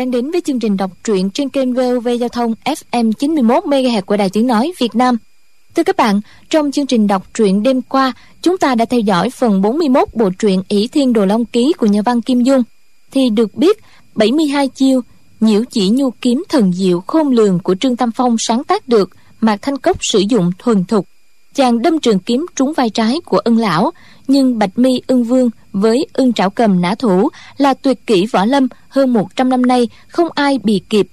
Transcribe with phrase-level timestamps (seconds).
[0.00, 4.02] đang đến với chương trình đọc truyện trên kênh VOV Giao thông FM 91 MHz
[4.02, 5.16] của Đài Tiếng nói Việt Nam.
[5.74, 9.30] Thưa các bạn, trong chương trình đọc truyện đêm qua, chúng ta đã theo dõi
[9.30, 12.62] phần 41 bộ truyện ỷ Thiên Đồ Long Ký của nhà văn Kim Dung.
[13.10, 13.78] Thì được biết,
[14.14, 15.00] 72 chiêu
[15.40, 19.10] nhiễu chỉ nhu kiếm thần diệu khôn lường của Trương Tam Phong sáng tác được
[19.40, 21.06] Mạc Thanh Cốc sử dụng thuần thục.
[21.54, 23.90] Chàng đâm trường kiếm trúng vai trái của ân lão,
[24.28, 28.44] nhưng Bạch Mi ưng vương với ưng trảo cầm nã thủ là tuyệt kỹ võ
[28.44, 31.06] lâm hơn 100 năm nay không ai bì kịp.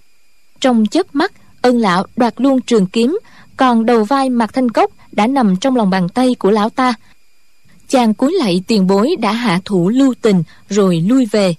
[0.59, 1.31] Trong chớp mắt,
[1.62, 3.20] ân lão đoạt luôn trường kiếm,
[3.58, 6.94] còn đầu vai Mạc Thanh Cốc đã nằm trong lòng bàn tay của lão ta.
[7.90, 11.56] Chàng cúi lạy tiền bối đã hạ thủ lưu tình rồi lui về.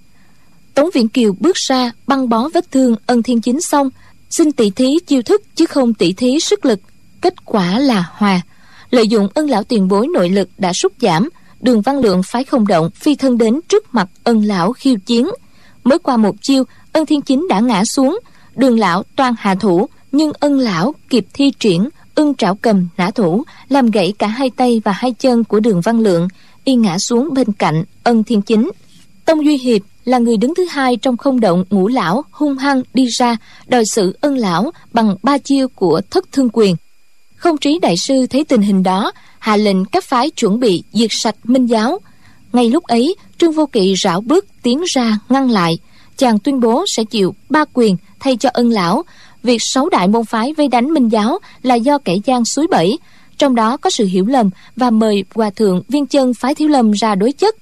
[0.74, 3.91] Tống Viễn Kiều bước ra băng bó vết thương ân thiên chính xong,
[4.30, 6.80] xin tỷ thí chiêu thức chứ không tỷ thí sức lực.
[7.20, 8.41] Kết quả là hòa.
[8.91, 11.28] Lợi dụng ân lão tiền bối nội lực đã sút giảm,
[11.61, 15.28] đường văn lượng phái không động phi thân đến trước mặt ân lão khiêu chiến.
[15.84, 18.19] Mới qua một chiêu, ân thiên chính đã ngã xuống,
[18.56, 23.11] đường lão toan hạ thủ, nhưng ân lão kịp thi triển ưng trảo cầm nã
[23.11, 26.28] thủ làm gãy cả hai tay và hai chân của đường văn lượng
[26.64, 28.70] y ngã xuống bên cạnh ân thiên chính
[29.25, 32.83] tông duy hiệp là người đứng thứ hai trong không động ngũ lão hung hăng
[32.95, 33.36] đi ra
[33.67, 36.77] đòi xử ân lão bằng ba chiêu của thất thương quyền
[37.39, 41.11] không trí đại sư thấy tình hình đó, hạ lệnh các phái chuẩn bị diệt
[41.11, 41.98] sạch minh giáo.
[42.53, 45.78] Ngay lúc ấy, trương vô kỵ rảo bước tiến ra ngăn lại.
[46.17, 49.03] Chàng tuyên bố sẽ chịu ba quyền thay cho ân lão.
[49.42, 52.98] Việc sáu đại môn phái vây đánh minh giáo là do kẻ gian suối bẫy.
[53.39, 56.91] Trong đó có sự hiểu lầm và mời hòa thượng viên chân phái thiếu lâm
[56.91, 57.56] ra đối chất.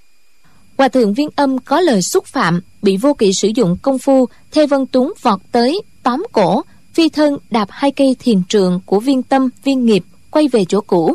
[0.78, 4.28] Hòa thượng viên âm có lời xúc phạm, bị vô kỵ sử dụng công phu,
[4.52, 6.62] thê vân túng vọt tới tóm cổ
[6.96, 10.80] phi thân đạp hai cây thiền trường của viên tâm, viên nghiệp, quay về chỗ
[10.80, 11.14] cũ.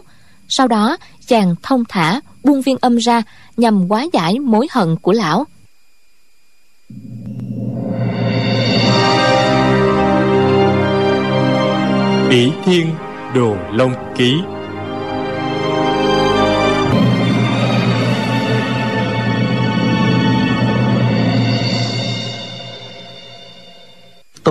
[0.49, 0.97] Sau đó,
[1.27, 3.21] chàng thông thả, buông viên âm ra,
[3.57, 5.45] nhằm hóa giải mối hận của lão.
[12.29, 12.87] Bỉ Thiên
[13.35, 14.33] Đồ Long Ký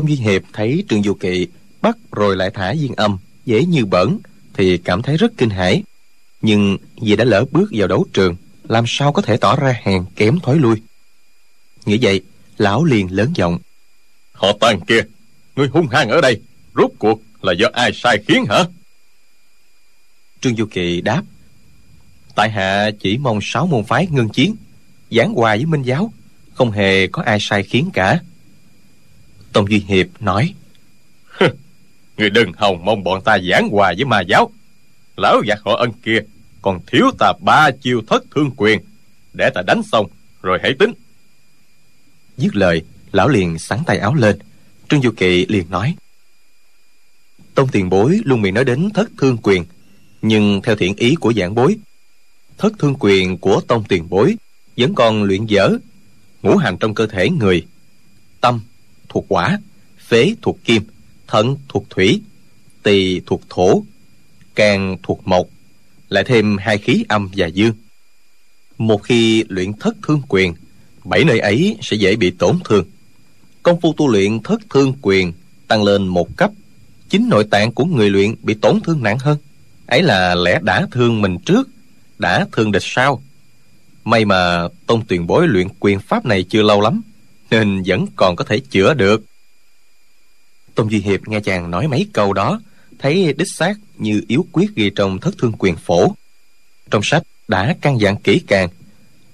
[0.00, 1.46] Tông Duy Hiệp thấy Trương Du Kỵ
[1.82, 4.18] bắt rồi lại thả viên âm dễ như bẩn
[4.54, 5.82] thì cảm thấy rất kinh hãi.
[6.42, 8.36] Nhưng vì đã lỡ bước vào đấu trường
[8.68, 10.82] làm sao có thể tỏ ra hèn kém thói lui?
[11.86, 12.20] Nghĩ vậy
[12.58, 13.58] lão liền lớn giọng.
[14.32, 15.00] Họ tàn kia
[15.56, 16.40] người hung hăng ở đây
[16.74, 18.64] rốt cuộc là do ai sai khiến hả?
[20.40, 21.22] Trương du kỳ đáp.
[22.34, 24.56] Tại hạ chỉ mong sáu môn phái ngưng chiến
[25.10, 26.12] giảng hòa với minh giáo
[26.54, 28.20] không hề có ai sai khiến cả
[29.52, 30.54] tông duy hiệp nói.
[32.16, 34.50] Người đừng hòng mong bọn ta giảng hòa với ma giáo.
[35.16, 36.18] Lão giặc họ ân kia
[36.62, 38.80] còn thiếu ta ba chiêu thất thương quyền.
[39.32, 40.06] Để ta đánh xong
[40.42, 40.92] rồi hãy tính.
[42.36, 44.38] Dứt lời lão liền sắn tay áo lên.
[44.88, 45.94] Trương du kỳ liền nói.
[47.54, 49.64] Tông tiền bối luôn miệng nói đến thất thương quyền
[50.22, 51.76] nhưng theo thiện ý của giảng bối
[52.58, 54.36] thất thương quyền của tông tiền bối
[54.76, 55.70] vẫn còn luyện dở
[56.42, 57.66] ngũ hành trong cơ thể người
[58.40, 58.60] tâm
[59.10, 59.58] thuộc quả,
[59.98, 60.82] phế thuộc kim
[61.26, 62.20] thận thuộc thủy,
[62.82, 63.82] tỳ thuộc thổ
[64.54, 65.46] can thuộc mộc,
[66.08, 67.74] lại thêm hai khí âm và dương.
[68.78, 70.54] Một khi luyện thất thương quyền,
[71.04, 72.84] bảy nơi ấy sẽ dễ bị tổn thương.
[73.62, 75.32] Công phu tu luyện thất thương quyền
[75.68, 76.50] tăng lên một cấp,
[77.08, 79.38] chính nội tạng của người luyện bị tổn thương nặng hơn.
[79.86, 81.68] Ấy là lẽ đã thương mình trước,
[82.18, 83.22] đã thương địch sau.
[84.04, 87.02] May mà tôn tuyển bối luyện quyền pháp này chưa lâu lắm
[87.50, 89.24] nên vẫn còn có thể chữa được.
[90.74, 92.60] Tôn duy hiệp nghe chàng nói mấy câu đó,
[92.98, 96.14] thấy đích xác như yếu quyết ghi trong thất thương quyền phổ.
[96.90, 98.68] Trong sách đã căn dặn kỹ càng,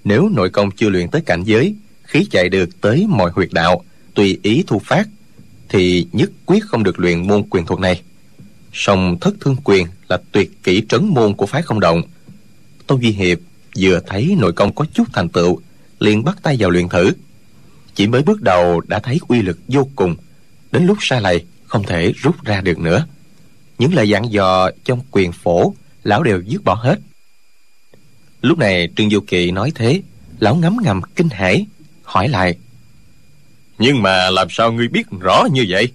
[0.04, 3.84] nếu nội công chưa luyện tới cảnh giới, khí chạy được tới mọi huyệt đạo,
[4.14, 5.08] tùy ý thu phát,
[5.68, 8.02] thì nhất quyết không được luyện môn quyền thuật này.
[8.72, 12.02] Song thất thương quyền là tuyệt kỹ trấn môn của phái không động.
[12.86, 13.38] Tôn duy hiệp
[13.78, 15.60] vừa thấy nội công có chút thành tựu,
[16.00, 17.12] liền bắt tay vào luyện thử
[17.96, 20.16] chỉ mới bước đầu đã thấy uy lực vô cùng.
[20.72, 23.06] Đến lúc xa lầy không thể rút ra được nữa.
[23.78, 26.98] Những lời dặn dò trong quyền phổ lão đều dứt bỏ hết.
[28.42, 30.02] Lúc này trương du kỳ nói thế
[30.38, 31.66] lão ngấm ngầm kinh hãi
[32.02, 32.58] hỏi lại
[33.78, 35.92] nhưng mà làm sao ngươi biết rõ như vậy?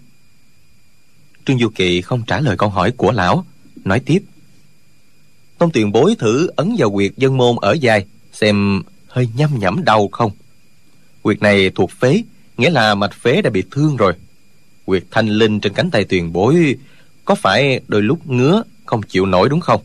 [1.46, 3.46] Trương du kỳ không trả lời câu hỏi của lão
[3.76, 4.24] nói tiếp
[5.58, 9.84] tôn tiền bối thử ấn vào quyệt dân môn ở dài xem hơi nhăm nhẩm
[9.84, 10.32] đau không
[11.22, 12.24] quyệt này thuộc phế,
[12.58, 14.14] nghĩa là mạch phế đã bị thương rồi.
[14.86, 16.76] Quyệt thanh linh trên cánh tay tiền bối,
[17.26, 19.82] có phải đôi lúc ngứa, không chịu nổi đúng không?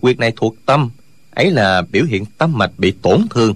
[0.00, 0.90] Quyệt này thuộc tâm,
[1.30, 3.54] ấy là biểu hiện tâm mạch bị tổn thương.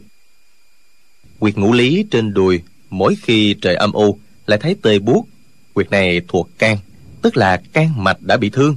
[1.38, 2.60] Quyệt ngũ lý trên đùi,
[2.90, 5.28] mỗi khi trời âm u, lại thấy tê buốt.
[5.74, 6.78] Quyệt này thuộc can,
[7.22, 8.76] tức là can mạch đã bị thương.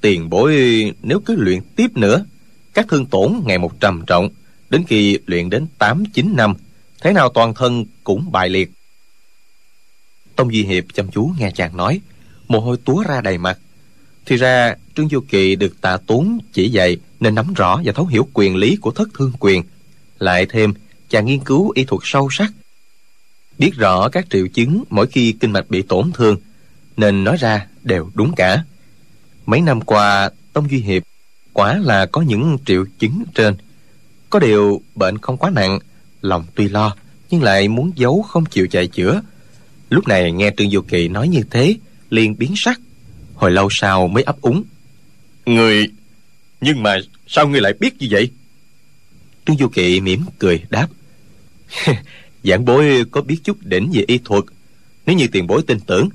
[0.00, 0.54] Tiền bối,
[1.02, 2.24] nếu cứ luyện tiếp nữa,
[2.74, 4.28] các thương tổn ngày một trầm trọng,
[4.70, 6.54] đến khi luyện đến tám chín năm
[7.02, 8.70] thế nào toàn thân cũng bại liệt.
[10.36, 12.00] Tông duy hiệp chăm chú nghe chàng nói.
[12.48, 13.58] Mồ hôi túa ra đầy mặt.
[14.26, 18.06] Thì ra, trương du kỳ được tạ tốn chỉ dạy nên nắm rõ và thấu
[18.06, 19.62] hiểu quyền lý của thất thương quyền.
[20.18, 20.74] Lại thêm,
[21.08, 22.52] chàng nghiên cứu y thuật sâu sắc.
[23.58, 26.36] Biết rõ các triệu chứng mỗi khi kinh mạch bị tổn thương,
[26.96, 28.64] nên nói ra đều đúng cả.
[29.46, 31.02] Mấy năm qua, tông duy hiệp
[31.52, 33.56] quả là có những triệu chứng trên.
[34.30, 35.78] Có điều bệnh không quá nặng
[36.22, 36.96] lòng tuy lo
[37.32, 39.22] nhưng lại muốn giấu không chịu chạy chữa.
[39.90, 41.74] Lúc này nghe trương du kỳ nói như thế
[42.10, 42.80] liền biến sắc.
[43.34, 44.62] Hồi lâu sau mới ấp úng.
[45.46, 45.88] Người
[46.60, 48.30] nhưng mà sao ngươi lại biết như vậy?
[49.46, 50.88] Trương du kỵ mỉm cười đáp.
[52.44, 54.44] Giảng bối có biết chút đỉnh về y thuật.
[55.06, 56.08] Nếu như tiền bối tin tưởng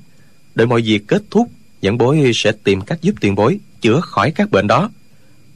[0.54, 1.50] đợi mọi việc kết thúc
[1.82, 4.90] giảng bối sẽ tìm cách giúp tiền bối chữa khỏi các bệnh đó.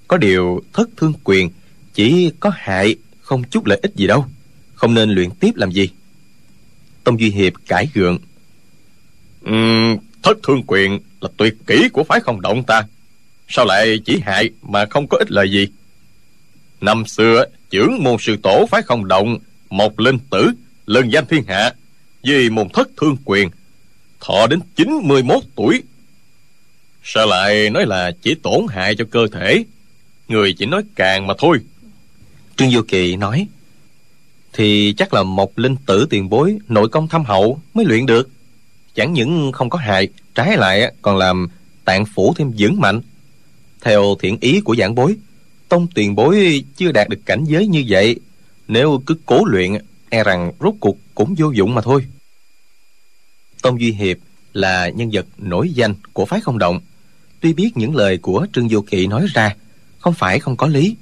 [0.08, 1.50] Có điều thất thương quyền
[1.94, 4.26] chỉ có hại không chút lợi ích gì đâu
[4.82, 5.88] không nên luyện tiếp làm gì.
[7.04, 8.18] Tông duy hiệp cãi gượng.
[9.50, 12.82] Uhm, thất thương quyền là tuyệt kỹ của phái không động ta.
[13.48, 15.68] Sao lại chỉ hại mà không có ích lợi gì?
[16.80, 19.38] Năm xưa trưởng môn sư tổ phái không động
[19.70, 20.50] một linh tử
[20.86, 21.72] lần danh thiên hạ
[22.22, 23.50] vì môn thất thương quyền
[24.20, 25.82] thọ đến 91 tuổi.
[27.04, 29.64] Sao lại nói là chỉ tổn hại cho cơ thể?
[30.28, 31.58] Người chỉ nói càng mà thôi.
[32.56, 33.46] Trương vô kỳ nói
[34.52, 38.28] thì chắc là một linh tử tiền bối nội công thâm hậu mới luyện được.
[38.94, 41.48] Chẳng những không có hại, trái lại còn làm
[41.84, 43.00] tạng phủ thêm vững mạnh.
[43.80, 45.16] Theo thiện ý của giảng bối,
[45.68, 48.16] tông tiền bối chưa đạt được cảnh giới như vậy,
[48.68, 49.72] nếu cứ cố luyện
[50.08, 52.06] e rằng rốt cuộc cũng vô dụng mà thôi.
[53.62, 54.16] Tông duy hiệp
[54.52, 56.80] là nhân vật nổi danh của phái không động.
[57.40, 59.56] Tuy biết những lời của trương vô kỵ nói ra,
[59.98, 60.96] không phải không có lý,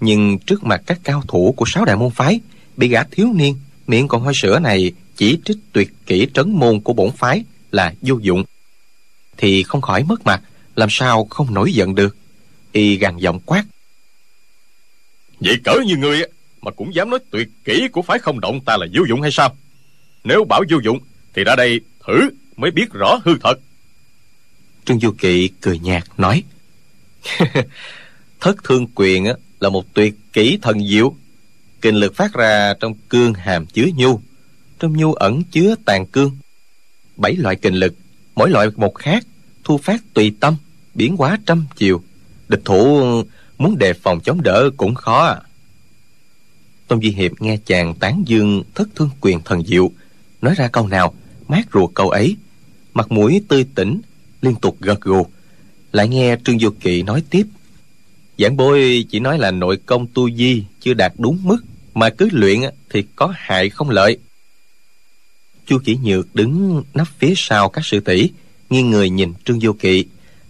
[0.00, 2.40] nhưng trước mặt các cao thủ của sáu đại môn phái
[2.76, 3.56] bị gã thiếu niên
[3.86, 7.94] miệng còn hôi sữa này chỉ trích tuyệt kỹ trấn môn của bổn phái là
[8.02, 8.44] vô dụng.
[9.36, 10.42] Thì không khỏi mất mặt
[10.76, 12.16] làm sao không nổi giận được.
[12.72, 13.64] Y gằn giọng quát.
[15.40, 16.22] Vậy cỡ như ngươi
[16.62, 19.30] mà cũng dám nói tuyệt kỹ của phái không động ta là vô dụng hay
[19.32, 19.56] sao?
[20.24, 20.98] Nếu bảo vô dụng
[21.34, 23.54] thì ra đây thử mới biết rõ hư thật.
[24.84, 26.42] Trương du kỵ cười nhạt nói.
[28.40, 29.26] Thất thương quyền
[29.60, 31.16] là một tuyệt kỹ thần diệu
[31.84, 34.20] kinh lực phát ra trong cương hàm chứa nhu.
[34.78, 36.36] Trong nhu ẩn chứa tàn cương.
[37.16, 37.94] Bảy loại kinh lực,
[38.34, 39.26] mỗi loại một khác,
[39.64, 40.56] thu phát tùy tâm,
[40.94, 42.02] biến hóa trăm chiều.
[42.48, 43.04] Địch thủ
[43.58, 45.24] muốn đề phòng chống đỡ cũng khó.
[45.24, 45.40] À
[46.88, 49.90] tôn duy hiệp nghe chàng tán dương thất thương quyền thần diệu,
[50.42, 51.14] nói ra câu nào,
[51.48, 52.36] mát ruột câu ấy.
[52.94, 54.00] Mặt mũi tươi tỉnh,
[54.42, 55.26] liên tục gật gù.
[55.92, 57.46] Lại nghe trương du kỵ nói tiếp,
[58.38, 61.58] giảng bối chỉ nói là nội công tu di chưa đạt đúng mức
[61.94, 62.60] mà cứ luyện
[62.90, 64.18] thì có hại không lợi.
[65.66, 68.30] Chu chỉ nhược đứng nấp phía sau các sư tỷ,
[68.70, 70.04] nghiêng người nhìn trương vô kỵ.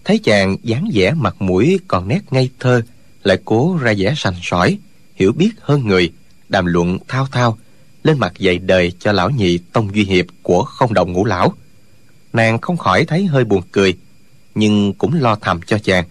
[0.05, 2.83] Thấy chàng dáng vẻ mặt mũi còn nét ngây thơ,
[3.23, 4.79] lại cố ra vẻ sành sỏi,
[5.15, 6.13] hiểu biết hơn người,
[6.49, 7.59] đàm luận thao thao,
[8.03, 11.55] lên mặt dạy đời cho lão nhị tông duy hiệp của không đồng ngũ lão.
[12.33, 13.97] Nàng không khỏi thấy hơi buồn cười,
[14.55, 16.05] nhưng cũng lo thầm cho chàng.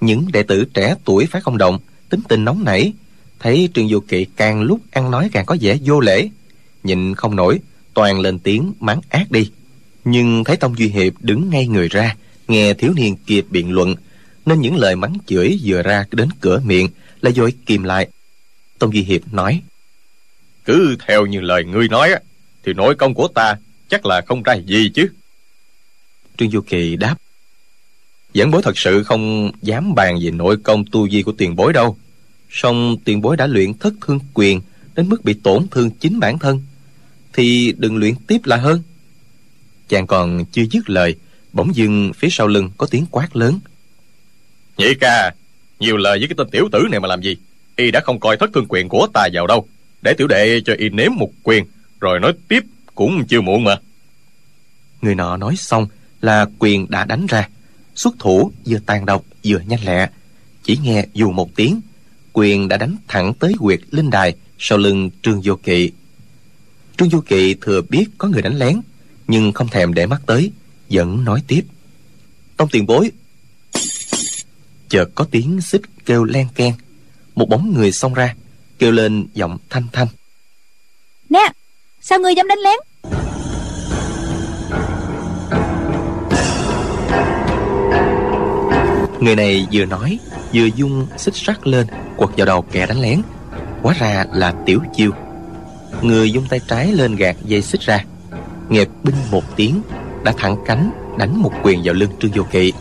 [0.00, 1.78] Những đệ tử trẻ tuổi phải không động
[2.08, 2.92] tính tình nóng nảy
[3.40, 6.28] thấy trương du kỵ càng lúc ăn nói càng có vẻ vô lễ.
[6.82, 7.60] Nhịn không nổi
[7.94, 9.50] toàn lên tiếng mắng ác đi.
[10.04, 12.16] Nhưng thấy tông duy hiệp đứng ngay người ra
[12.48, 13.94] nghe thiếu niên kia biện luận
[14.46, 16.88] nên những lời mắng chửi vừa ra đến cửa miệng
[17.20, 18.08] là vội kìm lại.
[18.78, 19.62] Tông duy hiệp nói
[20.64, 22.10] cứ theo như lời ngươi nói
[22.64, 23.56] thì nội công của ta
[23.88, 25.08] chắc là không ra gì chứ.
[26.38, 27.16] Trương du kỳ đáp
[28.34, 31.72] giảng bối thật sự không dám bàn về nội công tu vi của tiền bối
[31.72, 31.96] đâu
[32.50, 34.60] song tiền bối đã luyện thất thương quyền
[34.94, 36.60] đến mức bị tổn thương chính bản thân
[37.32, 38.82] thì đừng luyện tiếp là hơn.
[39.88, 41.14] Chàng còn chưa dứt lời
[41.52, 43.58] bỗng dưng phía sau lưng có tiếng quát lớn.
[44.76, 45.34] Nhị ca
[45.78, 47.36] nhiều lời với cái tên tiểu tử này mà làm gì?
[47.76, 49.68] Y đã không coi thất thương quyền của ta vào đâu.
[50.02, 51.64] Để tiểu đệ cho y nếm một quyền
[52.00, 52.64] rồi nói tiếp
[52.94, 53.76] cũng chưa muộn mà.
[55.02, 55.86] Người nọ nói xong
[56.20, 57.48] là quyền đã đánh ra.
[57.94, 60.08] Xuất thủ vừa tàn độc vừa nhanh lẹ.
[60.62, 61.80] Chỉ nghe dù một tiếng
[62.32, 65.90] quyền đã đánh thẳng tới quyệt linh đài sau lưng trương vô kỵ.
[66.96, 68.80] Trương vô kỵ thừa biết có người đánh lén
[69.26, 70.52] nhưng không thèm để mắt tới
[70.90, 71.62] vẫn nói tiếp.
[72.56, 73.10] Tông tiền bối.
[74.88, 76.72] Chợt có tiếng xích kêu len keng.
[77.34, 78.34] Một bóng người xông ra
[78.78, 80.08] kêu lên giọng thanh thanh.
[81.28, 81.52] Nè
[82.00, 82.78] sao ngươi dám đánh lén?
[89.20, 90.18] Người này vừa nói
[90.54, 93.22] vừa dung xích sắt lên, quật vào đầu kẻ đánh lén.
[93.82, 95.10] Hóa ra là tiểu chiêu.
[96.02, 98.04] Người dung tay trái lên gạt dây xích ra.
[98.68, 99.82] Nghiệp binh một tiếng,
[100.24, 102.72] đã thẳng cánh đánh một quyền vào lưng trương vô kỵ.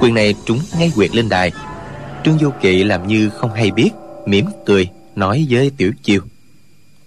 [0.00, 1.52] Quyền này trúng ngay quyệt lên đài.
[2.24, 3.90] Trương vô kỵ làm như không hay biết,
[4.26, 6.20] mỉm cười nói với tiểu chiêu.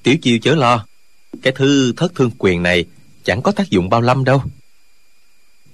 [0.03, 0.85] Tiểu chiêu chớ lo,
[1.41, 2.85] cái thư thất thương quyền này
[3.23, 4.43] chẳng có tác dụng bao lâm đâu.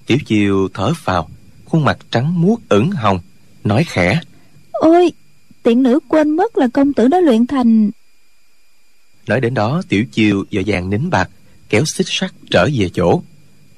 [0.05, 1.29] Tiểu chiêu thở phào,
[1.65, 3.19] khuôn mặt trắng muốt ửng hồng
[3.63, 4.19] nói khẽ.
[4.71, 5.11] Ôi
[5.63, 7.89] tiện nữ quên mất là công tử đã luyện thành.
[9.27, 11.29] Nói đến đó tiểu chiêu dội vàng nín bạc
[11.69, 13.21] kéo xích sắt trở về chỗ.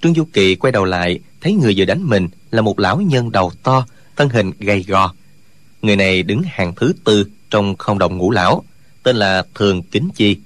[0.01, 3.31] Trương du kỳ quay đầu lại thấy người vừa đánh mình là một lão nhân
[3.31, 3.85] đầu to
[4.15, 5.13] thân hình gầy gò.
[5.81, 8.63] Người này đứng hàng thứ tư trong không đồng ngũ lão
[9.03, 10.37] tên là thường kính chi.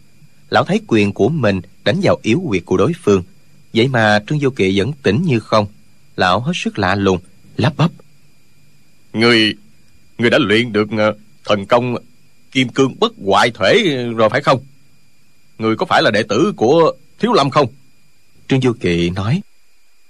[0.50, 3.24] Lão thấy quyền của mình đánh vào yếu quyệt của đối phương.
[3.74, 5.68] Vậy mà trương du kỳ vẫn tỉnh như không.
[6.16, 7.20] Lão hết sức lạ lùng
[7.58, 7.92] lắp bắp
[9.16, 9.56] người
[10.18, 11.14] người đã luyện được ờ,
[11.46, 11.96] thần công
[12.52, 14.66] kim cương bất hoại thể rồi phải không?
[15.58, 17.68] Người có phải là đệ tử của thiếu lâm không?
[18.48, 19.42] Trương du kỳ nói,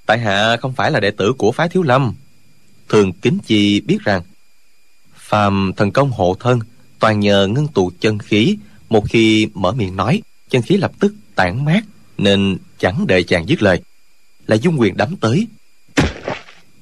[0.06, 2.14] tại hạ không phải là đệ tử của phái thiếu lâm.
[2.90, 4.22] Thường kính chi biết rằng,
[5.16, 6.60] phàm thần công hộ thân,
[7.00, 8.58] toàn nhờ ngưng tụ chân khí.
[8.90, 11.82] Một khi mở miệng nói, chân khí lập tức tản mát,
[12.18, 13.82] nên chẳng đợi chàng dứt lời.
[14.48, 15.48] Là dung quyền đấm tới.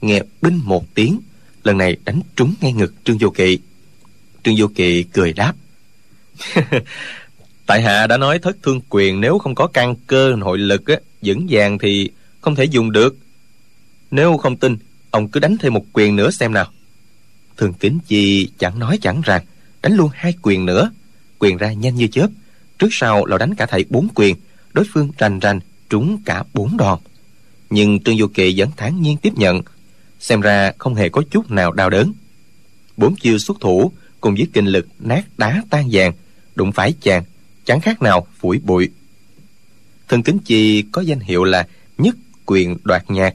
[0.01, 1.20] Nghe binh một tiếng
[1.63, 3.60] lần này đánh trúng ngay ngực trương vô kỵ.
[4.43, 5.53] Trương vô kỵ cười đáp.
[7.65, 10.96] Tại hạ đã nói thất thương quyền nếu không có căn cơ nội lực á,
[11.22, 13.17] vững vàng thì không thể dùng được.
[14.12, 14.77] Nếu không tin
[15.12, 16.72] ông cứ đánh thêm một quyền nữa xem nào.
[17.58, 19.43] Thường kính chi chẳng nói chẳng rằng
[19.82, 20.91] đánh luôn hai quyền nữa.
[21.39, 22.27] Quyền ra nhanh như chớp
[22.79, 24.36] trước sau lão đánh cả thảy bốn quyền
[24.74, 27.00] đối phương rành rành trúng cả bốn đòn.
[27.70, 29.62] Nhưng trương vô kỵ vẫn thản nhiên tiếp nhận
[30.24, 32.13] xem ra không hề có chút nào đau đớn.
[32.98, 36.13] Bốn chiêu xuất thủ cùng với kinh lực nát đá tan vàng,
[36.56, 37.24] đụng phải chàng,
[37.65, 38.89] chẳng khác nào phủi bụi.
[40.08, 42.15] Thân kính chi có danh hiệu là nhất
[42.46, 43.34] quyền đoạt nhạc.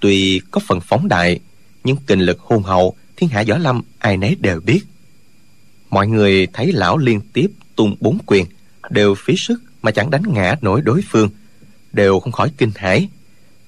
[0.00, 1.40] Tuy có phần phóng đại,
[1.84, 4.80] nhưng kinh lực hùng hậu, thiên hạ võ lâm ai nấy đều biết.
[5.90, 8.46] Mọi người thấy lão liên tiếp tung bốn quyền,
[8.90, 11.30] đều phí sức mà chẳng đánh ngã nổi đối phương,
[11.92, 13.08] đều không khỏi kinh hãi.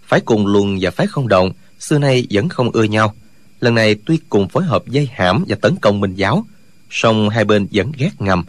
[0.06, 1.52] Phải cùng luân và phái không động
[1.84, 3.14] xưa nay vẫn không ưa nhau.
[3.60, 6.46] Lần này tuy cùng phối hợp dây hãm và tấn công minh giáo
[6.90, 8.44] song hai bên vẫn ghét ngầm.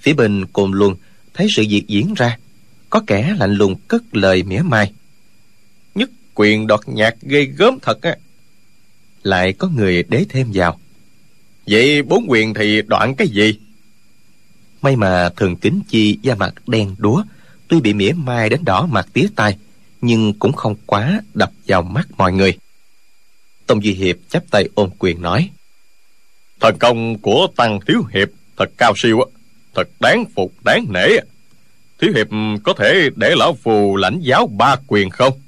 [0.00, 0.94] Phía bên cồn luân
[1.34, 2.38] thấy sự việc diễn ra
[2.90, 4.92] có kẻ lạnh lùng cất lời mỉa mai.
[5.94, 8.16] Nhất quyền đoạt nhạc ghê gớm thật á.
[9.22, 10.80] Lại có người đế thêm vào.
[11.66, 13.58] Vậy bốn quyền thì đoạn cái gì?
[14.82, 17.24] May mà thường kính chi da mặt đen đúa
[17.68, 19.56] tuy bị mỉa mai đến đỏ mặt tía tai
[20.00, 22.58] nhưng cũng không quá đập vào mắt mọi người.
[23.66, 25.50] Tông duy hiệp chắp tay ôm quyền nói
[26.60, 29.26] thần công của tăng thiếu hiệp thật cao siêu á
[29.74, 31.08] thật đáng phục đáng nể
[32.00, 32.26] thiếu hiệp
[32.62, 35.40] có thể để lão phù lãnh giáo ba quyền không?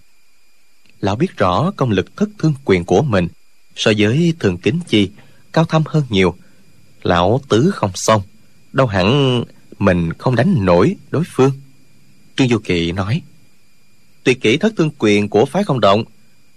[1.00, 3.28] Lão biết rõ công lực thất thương quyền của mình
[3.76, 5.10] so với thường kính chi
[5.52, 6.34] cao thâm hơn nhiều.
[7.02, 8.22] Lão tứ không xong
[8.72, 9.42] đâu hẳn
[9.78, 11.52] mình không đánh nổi đối phương.
[12.36, 13.22] Trương du kỵ nói
[14.24, 16.04] tuyệt kỹ thất thương quyền của phái không động,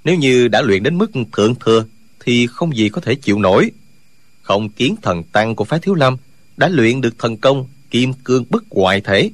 [0.03, 1.85] nếu như đã luyện đến mức thượng thừa
[2.19, 3.71] thì không gì có thể chịu nổi.
[4.41, 6.17] Không kiến thần tăng của phái thiếu lâm
[6.57, 9.29] đã luyện được thần công kim cương bất hoại thể,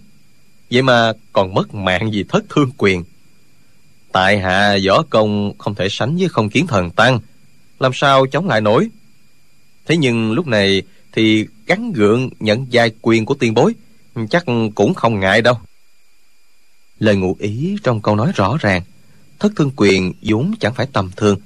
[0.71, 3.03] vậy mà còn mất mạng vì thất thương quyền.
[4.11, 7.19] Tại hạ võ công không thể sánh với không kiến thần tăng,
[7.79, 8.89] làm sao chống lại nổi?
[9.85, 13.73] Thế nhưng lúc này thì gắn gượng nhận giai quyền của tiền bối
[14.29, 14.45] chắc
[14.75, 15.55] cũng không ngại đâu
[17.01, 18.81] lời ngụ ý trong câu nói rõ ràng.
[19.39, 21.39] Thất thương quyền vốn chẳng phải tầm thường,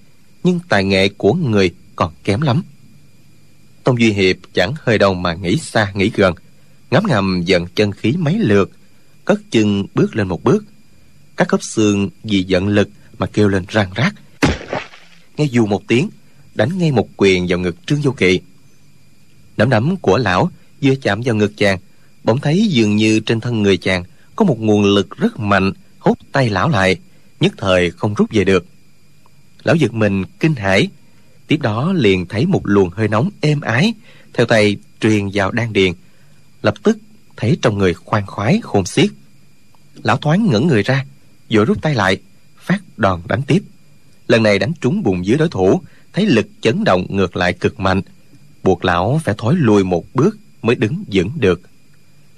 [0.44, 2.64] nhưng tài nghệ của người còn kém lắm.
[3.84, 6.34] Tông duy hiệp chẳng hơi đâu mà nghĩ xa, nghĩ gần.
[6.92, 8.72] Ngắm ngầm dần chân khí mấy lượt,
[9.26, 10.66] cất chân bước lên một bước.
[11.36, 14.16] Các khớp xương vì giận lực mà kêu lên răng rác.
[15.38, 16.10] Nghe dù một tiếng,
[16.56, 18.40] đánh ngay một quyền vào ngực trương vô kỵ.
[19.58, 21.80] Nắm đấm của lão vừa chạm vào ngực chàng,
[22.24, 24.04] bỗng thấy dường như trên thân người chàng
[24.36, 26.98] có một nguồn lực rất mạnh, hút tay lão lại,
[27.40, 28.66] nhất thời không rút về được.
[29.64, 30.88] Lão giật mình, kinh hãi.
[31.48, 33.94] Tiếp đó liền thấy một luồng hơi nóng êm ái,
[34.34, 35.94] theo tay truyền vào đan điền.
[36.62, 36.98] Lập tức
[37.38, 39.10] thấy trong người khoan khoái, khôn xiết.
[40.04, 41.06] Lão thoáng ngẩng người ra,
[41.50, 42.18] vội rút tay lại,
[42.58, 43.64] phát đòn đánh tiếp.
[44.28, 45.82] Lần này đánh trúng bụng dưới đối thủ,
[46.14, 48.02] thấy lực chấn động ngược lại cực mạnh.
[48.64, 51.62] Buộc lão phải thối lùi một bước mới đứng vững được.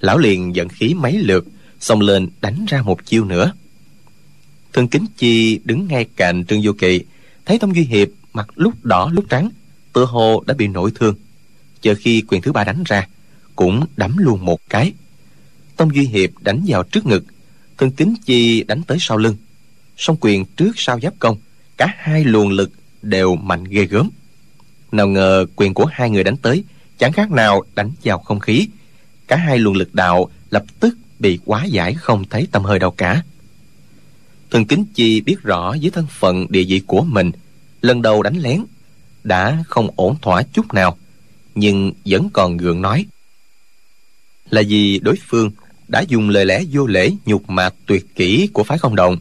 [0.00, 1.44] Lão liền dẫn khí mấy lượt
[1.80, 3.52] xông lên đánh ra một chiêu nữa.
[4.72, 7.00] Thương kính chi đứng ngay cạnh trương vô kỵ,
[7.46, 9.50] thấy tông duy hiệp mặt lúc đỏ lúc trắng,
[9.92, 11.14] tựa hồ đã bị nội thương.
[11.80, 13.08] Chờ khi quyền thứ ba đánh ra,
[13.56, 14.92] cũng đấm luôn một cái.
[15.76, 17.24] Tông duy hiệp đánh vào trước ngực,
[17.78, 19.36] Thương kính chi đánh tới sau lưng.
[19.96, 21.36] Song quyền trước sau giáp công,
[21.76, 22.70] cả hai luồng lực
[23.02, 24.10] đều mạnh ghê gớm.
[24.92, 26.64] Nào ngờ quyền của hai người đánh tới,
[26.98, 28.68] chẳng khác nào đánh vào không khí.
[29.28, 32.90] Cả hai luồng lực đạo lập tức bị quá giải không thấy tâm hơi đâu
[32.90, 33.22] cả.
[34.50, 37.30] Thường kính chi biết rõ với thân phận địa vị của mình,
[37.82, 38.64] lần đầu đánh lén,
[39.24, 40.98] đã không ổn thỏa chút nào,
[41.54, 43.06] nhưng vẫn còn gượng nói.
[44.50, 45.50] Là vì đối phương
[45.88, 49.18] đã dùng lời lẽ vô lễ nhục mạ tuyệt kỹ của phái không động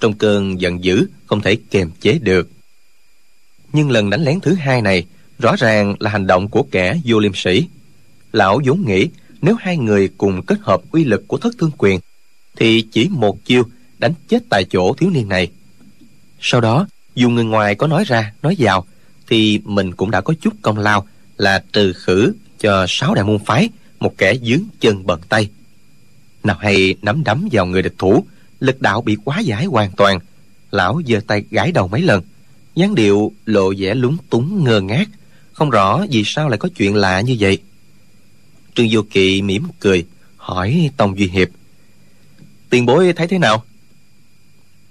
[0.00, 2.50] trong cơn giận dữ không thể kềm chế được.
[3.72, 5.06] Nhưng lần đánh lén thứ hai này
[5.38, 7.66] rõ ràng là hành động của kẻ vô liêm sĩ
[8.32, 9.08] lão vốn nghĩ
[9.42, 12.00] nếu hai người cùng kết hợp uy lực của thất thương quyền,
[12.56, 13.62] thì chỉ một chiêu
[13.98, 15.50] đánh chết tại chỗ thiếu niên này.
[16.40, 18.86] Sau đó, dù người ngoài có nói ra, nói vào,
[19.28, 21.06] thì mình cũng đã có chút công lao
[21.36, 23.68] là trừ khử cho sáu đại môn phái,
[24.00, 25.48] một kẻ dướng chân bận tay.
[26.44, 28.24] Nào hay nắm đấm vào người địch thủ,
[28.60, 30.18] lực đạo bị quá giải hoàn toàn,
[30.70, 32.22] lão giơ tay gãi đầu mấy lần.
[32.74, 35.08] Dáng điệu lộ vẻ lúng túng ngơ ngác,
[35.52, 37.58] không rõ vì sao lại có chuyện lạ như vậy
[38.80, 40.06] trương vô kỵ mỉm cười
[40.36, 41.48] hỏi tông duy hiệp.
[42.70, 43.64] Tiền bối thấy thế nào?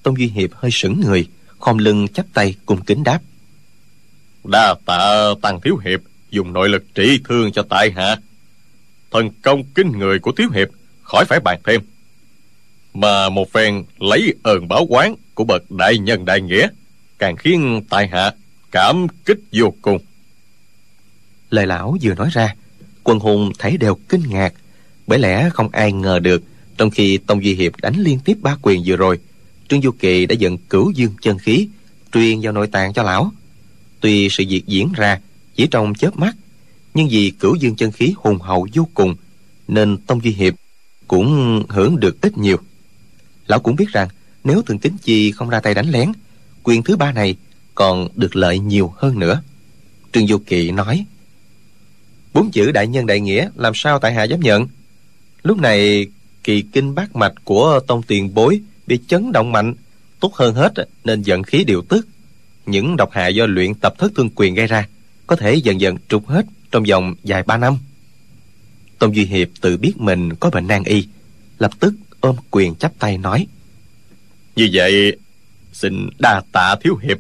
[0.03, 1.27] Tông duy hiệp hơi sững người
[1.60, 3.19] khom lưng chắp tay cung kính đáp.
[4.43, 8.17] Đa tạ tăng thiếu hiệp dùng nội lực trị thương cho tại hạ.
[9.12, 10.67] Thần công kinh người của thiếu hiệp
[11.03, 11.81] khỏi phải bàn thêm.
[12.94, 16.68] Mà một phen lấy ơn báo quán của bậc đại nhân đại nghĩa
[17.20, 18.31] càng khiến tại hạ
[18.72, 20.00] cảm kích vô cùng.
[21.50, 22.55] Lời lão vừa nói ra
[23.09, 24.53] quân hùng thấy đều kinh ngạc.
[25.07, 26.43] Bởi lẽ không ai ngờ được,
[26.77, 29.19] trong khi tông duy hiệp đánh liên tiếp ba quyền vừa rồi,
[29.69, 31.67] trương du kỳ đã dẫn cửu dương chân khí,
[32.13, 33.31] truyền vào nội tạng cho lão.
[34.01, 35.19] Tuy sự việc diễn ra
[35.55, 36.35] chỉ trong chớp mắt,
[36.93, 39.15] nhưng vì cửu dương chân khí hùng hậu vô cùng,
[39.67, 40.53] nên tông duy hiệp
[41.07, 42.57] cũng hưởng được ít nhiều.
[43.48, 44.07] Lão cũng biết rằng,
[44.43, 46.11] nếu thường kính chi không ra tay đánh lén,
[46.63, 47.35] quyền thứ ba này
[47.75, 49.41] còn được lợi nhiều hơn nữa.
[50.13, 51.05] Trương du kỳ nói
[52.33, 54.68] bốn chữ đại nhân đại nghĩa làm sao tại hạ dám nhận?
[55.44, 56.07] Lúc này
[56.44, 59.74] kỳ kinh bát mạch của tông tiền bối bị chấn động mạnh.
[60.20, 62.07] Tốt hơn hết nên giận khí điều tức
[62.65, 64.87] những độc hại do luyện tập thất thương quyền gây ra
[65.27, 67.77] có thể dần dần trục hết trong vòng vài ba năm.
[69.00, 71.07] Tôn duy hiệp tự biết mình có bệnh nan y
[71.59, 73.48] lập tức ôm quyền chắp tay nói
[74.55, 75.18] như vậy
[75.74, 77.18] xin đa tạ thiếu hiệp.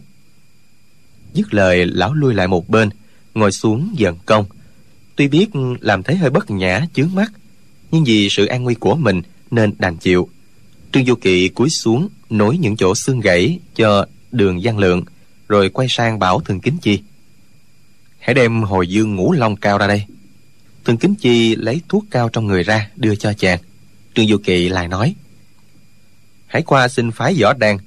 [1.33, 2.89] Dứt lời lão lui lại một bên
[3.33, 4.45] ngồi xuống dần công
[5.19, 5.47] tuy biết
[5.81, 7.31] làm thế hơi bất nhã, chướng mắt,
[7.91, 10.29] nhưng vì sự an nguy của mình nên đành chịu.
[10.91, 15.03] Trương du kỵ cúi xuống, nối những chỗ xương gãy cho đường văn lượng,
[15.47, 17.01] rồi quay sang bảo thường kính chi.
[18.19, 20.03] Hãy đem hồi dương ngũ long cao ra đây.
[20.85, 23.59] Thường kính chi lấy thuốc cao trong người ra, đưa cho chàng.
[24.15, 25.15] Trương du kỵ lại nói,
[26.47, 27.77] hãy qua xin phái võ đan,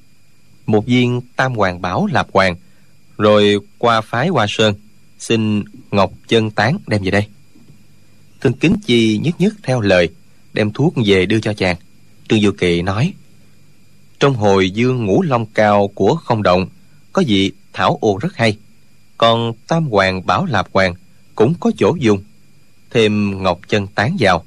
[0.67, 2.57] một viên tam hoàng bảo lạp hoàng,
[3.19, 4.75] rồi qua phái hoa sơn
[5.23, 7.27] xin ngọc chân tán đem về đây.
[8.41, 10.09] Thương kính chi nhất nhất theo lời,
[10.53, 11.77] đem thuốc về đưa cho chàng.
[12.29, 13.13] Trương du kỳ nói,
[14.21, 16.67] trong hồi dương ngũ long cao của không động,
[17.13, 18.59] có vị thảo ô rất hay.
[19.19, 20.95] Còn tam hoàng bảo lạp hoàng
[21.35, 22.23] cũng có chỗ dùng.
[22.91, 24.45] Thêm ngọc chân tán vào.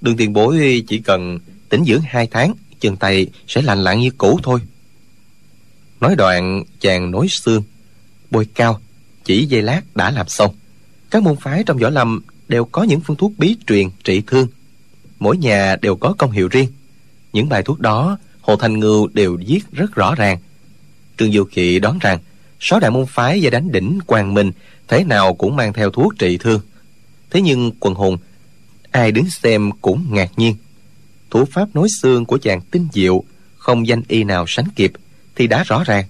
[0.00, 4.10] Đường tiền bối chỉ cần tĩnh dưỡng hai tháng, chân tay sẽ lành lặn như
[4.18, 4.60] cũ thôi.
[6.00, 7.62] Nói đoạn, chàng nối xương,
[8.30, 8.80] bôi cao
[9.26, 10.54] chỉ giây lát đã làm xong.
[11.10, 14.48] Các môn phái trong võ lâm đều có những phương thuốc bí truyền trị thương.
[15.18, 16.68] Mỗi nhà đều có công hiệu riêng.
[17.32, 20.38] Những bài thuốc đó, hồ thanh ngưu đều viết rất rõ ràng.
[21.18, 22.18] Trương diệu kỵ đoán rằng,
[22.60, 24.52] sáu đại môn phái và đánh đỉnh, quang minh
[24.88, 26.60] thế nào cũng mang theo thuốc trị thương.
[27.30, 28.18] Thế nhưng quần hùng,
[28.90, 30.56] ai đứng xem cũng ngạc nhiên.
[31.30, 33.24] Thủ pháp nối xương của chàng tinh diệu,
[33.56, 34.92] không danh y nào sánh kịp
[35.36, 36.04] thì đã rõ ràng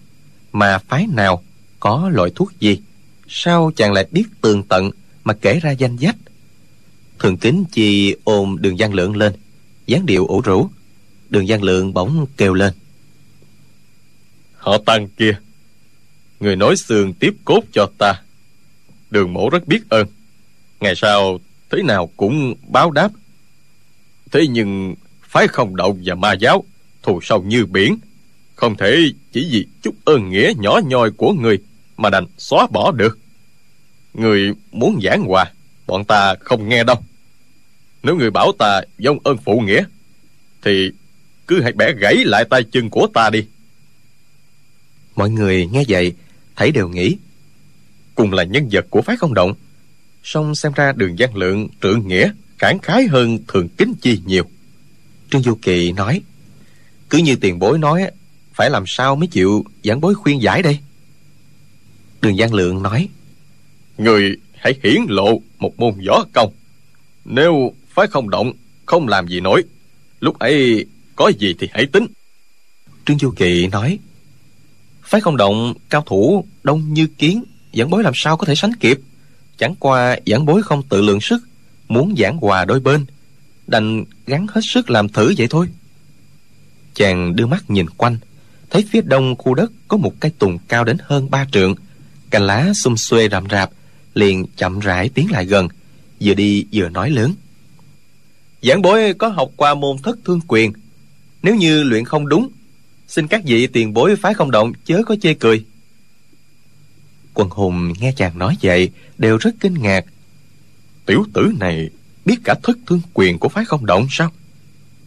[0.53, 1.43] mà phái nào
[1.81, 2.81] có loại thuốc gì
[3.29, 4.91] sao chàng lại biết tường tận
[5.25, 6.17] mà kể ra danh sách
[7.19, 9.33] thường kính chi ôm đường văn lượng lên,
[9.87, 10.71] dáng điệu ủ rũ.
[11.29, 12.73] Đường văn lượng bỗng kêu lên.
[14.57, 15.39] Họ tăng kia,
[16.41, 18.23] người nói xương tiếp cốt cho ta.
[19.11, 20.07] Đường mổ rất biết ơn.
[20.81, 21.39] Ngày sau,
[21.71, 23.11] thế nào cũng báo đáp.
[24.33, 26.65] Thế nhưng phái không động và ma giáo,
[27.03, 27.99] thù sâu như biển,
[28.55, 28.97] không thể
[29.33, 31.59] chỉ vì chút ơn nghĩa nhỏ nhoi của người
[31.97, 33.19] mà đành xóa bỏ được.
[34.15, 35.53] Người muốn giảng hòa
[35.87, 36.97] bọn ta không nghe đâu.
[38.03, 39.85] Nếu người bảo ta dông ơn phụ nghĩa
[40.63, 40.91] thì
[41.47, 43.47] cứ hãy bẻ gãy lại tay chân của ta đi.
[45.17, 46.13] Mọi người nghe vậy
[46.57, 47.17] thấy đều nghĩ.
[48.15, 49.55] Cùng là nhân vật của phái không động
[50.25, 54.45] song xem ra đường văn lượng trượng nghĩa khẳng khái hơn thường kính chi nhiều.
[55.31, 56.23] Trương du kỳ nói
[57.11, 58.11] cứ như tiền bối nói
[58.55, 60.79] phải làm sao mới chịu giảng bối khuyên giải đây
[62.21, 63.09] đường văn lượng nói
[63.99, 66.53] người hãy hiển lộ một môn võ công.
[67.25, 68.53] Nếu phái không động
[68.87, 69.63] không làm gì nổi
[70.21, 72.07] lúc ấy có gì thì hãy tính.
[73.07, 73.99] Trương du kỳ nói
[75.03, 78.73] phái không động cao thủ đông như kiến giảng bối làm sao có thể sánh
[78.81, 78.99] kịp?
[79.59, 81.49] Chẳng qua giảng bối không tự lượng sức
[81.89, 83.07] muốn giảng hòa đôi bên
[83.67, 85.69] đành gắng hết sức làm thử vậy thôi.
[86.95, 88.19] Chàng đưa mắt nhìn quanh
[88.71, 91.75] thấy phía đông khu đất có một cây tùng cao đến hơn ba trượng
[92.37, 93.70] cành lá xum xuê rậm rạp
[94.14, 95.68] liền chậm rãi tiến lại gần,
[96.20, 97.35] vừa đi vừa nói lớn.
[98.62, 100.72] Giảng bối có học qua môn thất thương quyền.
[101.42, 102.49] Nếu như luyện không đúng,
[103.09, 105.64] xin các vị tiền bối phái không động chớ có chê cười.
[107.35, 110.05] Quần hùng nghe chàng nói vậy đều rất kinh ngạc.
[111.07, 111.90] Tiểu tử này
[112.25, 114.31] biết cả thất thương quyền của phái không động sao?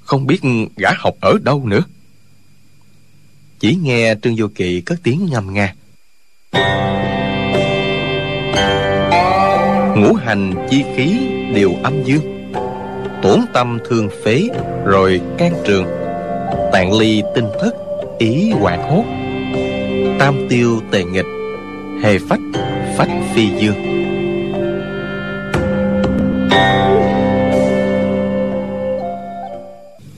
[0.01, 0.41] Không biết
[0.77, 1.83] gã học ở đâu nữa?
[3.59, 5.75] Chỉ nghe trương vô kỵ cất tiếng ngâm nga
[10.01, 11.19] ngũ hành chi khí
[11.55, 12.51] đều âm dương.
[13.21, 14.47] Tổn tâm thương phế
[14.85, 15.85] rồi can trường,
[16.73, 17.73] tạng ly tinh thất,
[18.19, 19.03] ý hoảng hốt.
[20.19, 21.25] Tam tiêu tề nghịch,
[22.03, 22.39] hề phách
[22.97, 23.75] phách phi dương.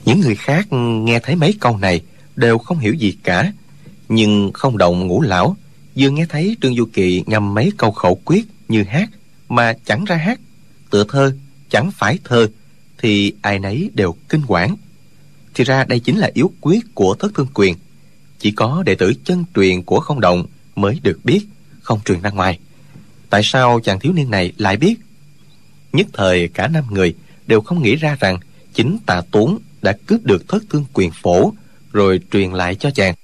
[0.04, 2.00] Những người khác nghe thấy mấy câu này
[2.36, 3.52] đều không hiểu gì cả,
[4.08, 5.56] nhưng không động ngũ lão,
[5.96, 9.08] vừa nghe thấy trương du kỳ ngâm mấy câu khẩu quyết như hát
[9.52, 10.40] mà chẳng ra hát,
[10.90, 11.34] tựa thơ
[11.70, 12.48] chẳng phải thơ,
[12.98, 14.76] thì ai nấy đều kinh quản
[15.54, 17.74] thì ra đây chính là yếu quyết của thất thương quyền.
[18.38, 21.46] Chỉ có đệ tử chân truyền của không động mới được biết,
[21.82, 22.58] không truyền ra ngoài.
[23.30, 24.94] Tại sao chàng thiếu niên này lại biết?
[25.92, 27.14] Nhất thời cả năm người
[27.46, 28.38] đều không nghĩ ra rằng
[28.74, 31.52] chính tạ tốn đã cướp được thất thương quyền phổ,
[31.92, 33.14] rồi truyền lại cho chàng.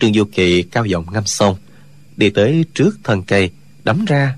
[0.00, 1.56] Trương du kỳ cao giọng ngâm xong
[2.16, 3.50] đi tới trước thân cây,
[3.84, 4.36] đấm ra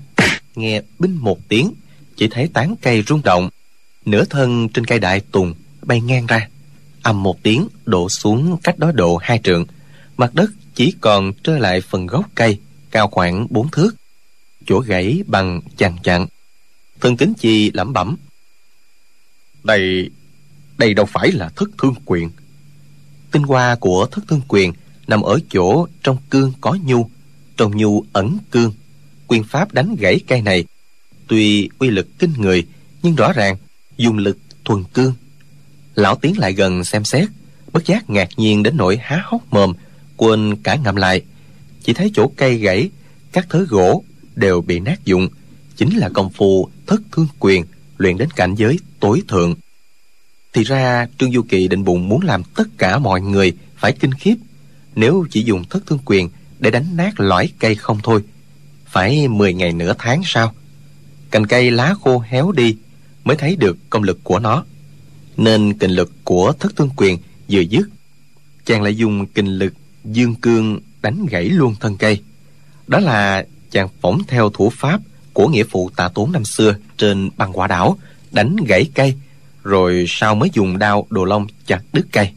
[0.55, 1.73] nghe binh một tiếng,
[2.15, 3.49] chỉ thấy tán cây rung động,
[4.05, 6.49] nửa thân trên cây đại tùng bay ngang ra.
[7.01, 9.65] Ầm một tiếng, đổ xuống cách đó độ hai trượng,
[10.17, 12.59] mặt đất chỉ còn trơ lại phần gốc cây,
[12.91, 13.95] cao khoảng bốn thước,
[14.65, 16.27] chỗ gãy bằng chằng chặn.
[16.99, 18.15] Thân kính chi lẩm bẩm,
[19.63, 20.09] đây
[20.77, 22.29] đây đâu phải là thất thương quyền.
[23.31, 24.73] Tinh hoa của thất thương quyền
[25.07, 27.09] nằm ở chỗ trong cương có nhu,
[27.57, 28.73] trong nhu ẩn cương
[29.33, 30.65] quyền pháp đánh gãy cây này.
[31.27, 32.65] Tuy uy lực kinh người,
[33.03, 33.57] nhưng rõ ràng,
[33.97, 35.13] dùng lực thuần cương.
[35.95, 37.29] Lão tiến lại gần xem xét,
[37.71, 39.73] bất giác ngạc nhiên đến nỗi há hốc mồm,
[40.17, 41.21] quên cả ngậm lại.
[41.83, 42.89] Chỉ thấy chỗ cây gãy,
[43.31, 44.03] các thớ gỗ
[44.35, 45.27] đều bị nát dụng.
[45.75, 47.65] Chính là công phu thất thương quyền,
[47.97, 49.55] luyện đến cảnh giới tối thượng.
[50.53, 54.13] Thì ra, trương du kỳ định bụng muốn làm tất cả mọi người phải kinh
[54.13, 54.35] khiếp.
[54.95, 58.23] Nếu chỉ dùng thất thương quyền để đánh nát lõi cây không thôi
[58.93, 60.53] phải 10 ngày nửa tháng sau
[61.31, 62.77] cành cây lá khô héo đi
[63.23, 64.65] mới thấy được công lực của nó.
[65.37, 67.17] Nên kình lực của thất tương quyền
[67.49, 67.89] vừa dứt,
[68.65, 72.21] chàng lại dùng kình lực dương cương đánh gãy luôn thân cây.
[72.87, 75.01] Đó là chàng phỏng theo thủ pháp
[75.33, 77.97] của nghĩa phụ tạ tốn năm xưa trên băng quả đảo,
[78.31, 79.15] đánh gãy cây,
[79.63, 82.29] rồi sau mới dùng đao đồ lông chặt đứt cây.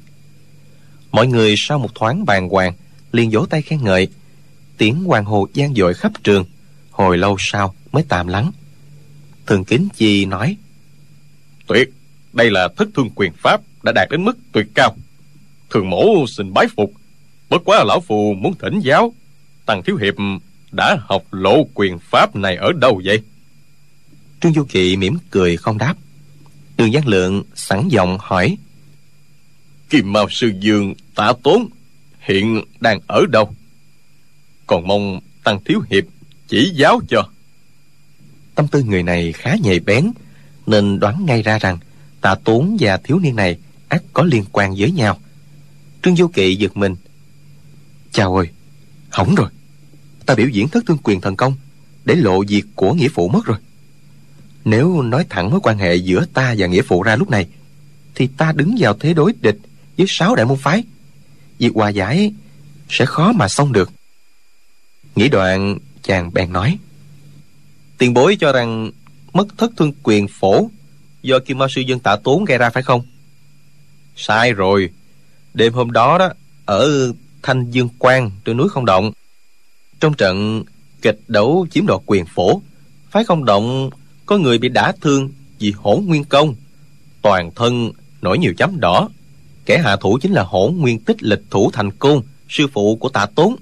[1.10, 2.72] Mọi người sau một thoáng bàn hoàng,
[3.12, 4.08] liền vỗ tay khen ngợi
[4.78, 6.44] tiếng hoàng hồ gian dội khắp trường
[6.90, 8.52] hồi lâu sau mới tạm lắng.
[9.46, 10.56] Thường kính chi nói
[11.66, 11.90] tuyệt
[12.32, 14.96] đây là thất thương quyền pháp đã đạt đến mức tuyệt cao.
[15.70, 16.92] Thường mẫu xin bái phục
[17.50, 19.14] bất quá lão phù muốn thỉnh giáo
[19.66, 20.14] tăng thiếu hiệp
[20.72, 23.22] đã học lộ quyền pháp này ở đâu vậy?
[24.40, 25.94] Trương du kỵ mỉm cười không đáp.
[26.76, 28.56] Đường giác lượng sẵn giọng hỏi
[29.90, 31.68] kim mao sư dương tạ tốn
[32.20, 33.54] hiện đang ở đâu
[34.66, 36.04] còn mong tăng thiếu hiệp
[36.48, 37.28] chỉ giáo cho.
[38.54, 40.12] Tâm tư người này khá nhạy bén
[40.66, 41.78] nên đoán ngay ra rằng
[42.20, 45.18] tạ tốn và thiếu niên này ắt có liên quan với nhau.
[46.02, 46.96] Trương du kỵ giật mình.
[48.12, 48.48] Chào ơi
[49.10, 49.48] hỏng rồi.
[50.26, 51.54] Ta biểu diễn thất thương quyền thần công
[52.04, 53.58] để lộ việc của nghĩa phụ mất rồi.
[54.64, 57.46] Nếu nói thẳng mối quan hệ giữa ta và nghĩa phụ ra lúc này
[58.14, 59.58] thì ta đứng vào thế đối địch
[59.98, 60.84] với sáu đại môn phái.
[61.58, 62.32] Việc hòa giải
[62.88, 63.90] sẽ khó mà xong được
[65.16, 66.78] nghĩ đoạn, chàng bèn nói.
[67.98, 68.90] Tiền bối cho rằng
[69.32, 70.70] mất thất thương quyền phổ
[71.22, 73.02] do kim mao sư dân tạ tốn gây ra phải không?
[74.16, 74.90] Sai rồi.
[75.54, 76.28] Đêm hôm đó đó,
[76.64, 79.12] ở thanh dương quang, trên núi không động,
[80.00, 80.62] trong trận
[81.02, 82.62] kịch đấu chiếm đoạt quyền phổ,
[83.10, 83.90] phái không động,
[84.26, 86.54] có người bị đả thương vì hổ nguyên công.
[87.22, 87.90] Toàn thân
[88.22, 89.08] nổi nhiều chấm đỏ.
[89.66, 93.08] Kẻ hạ thủ chính là hổ nguyên tích lịch thủ thành côn sư phụ của
[93.08, 93.56] tạ tốn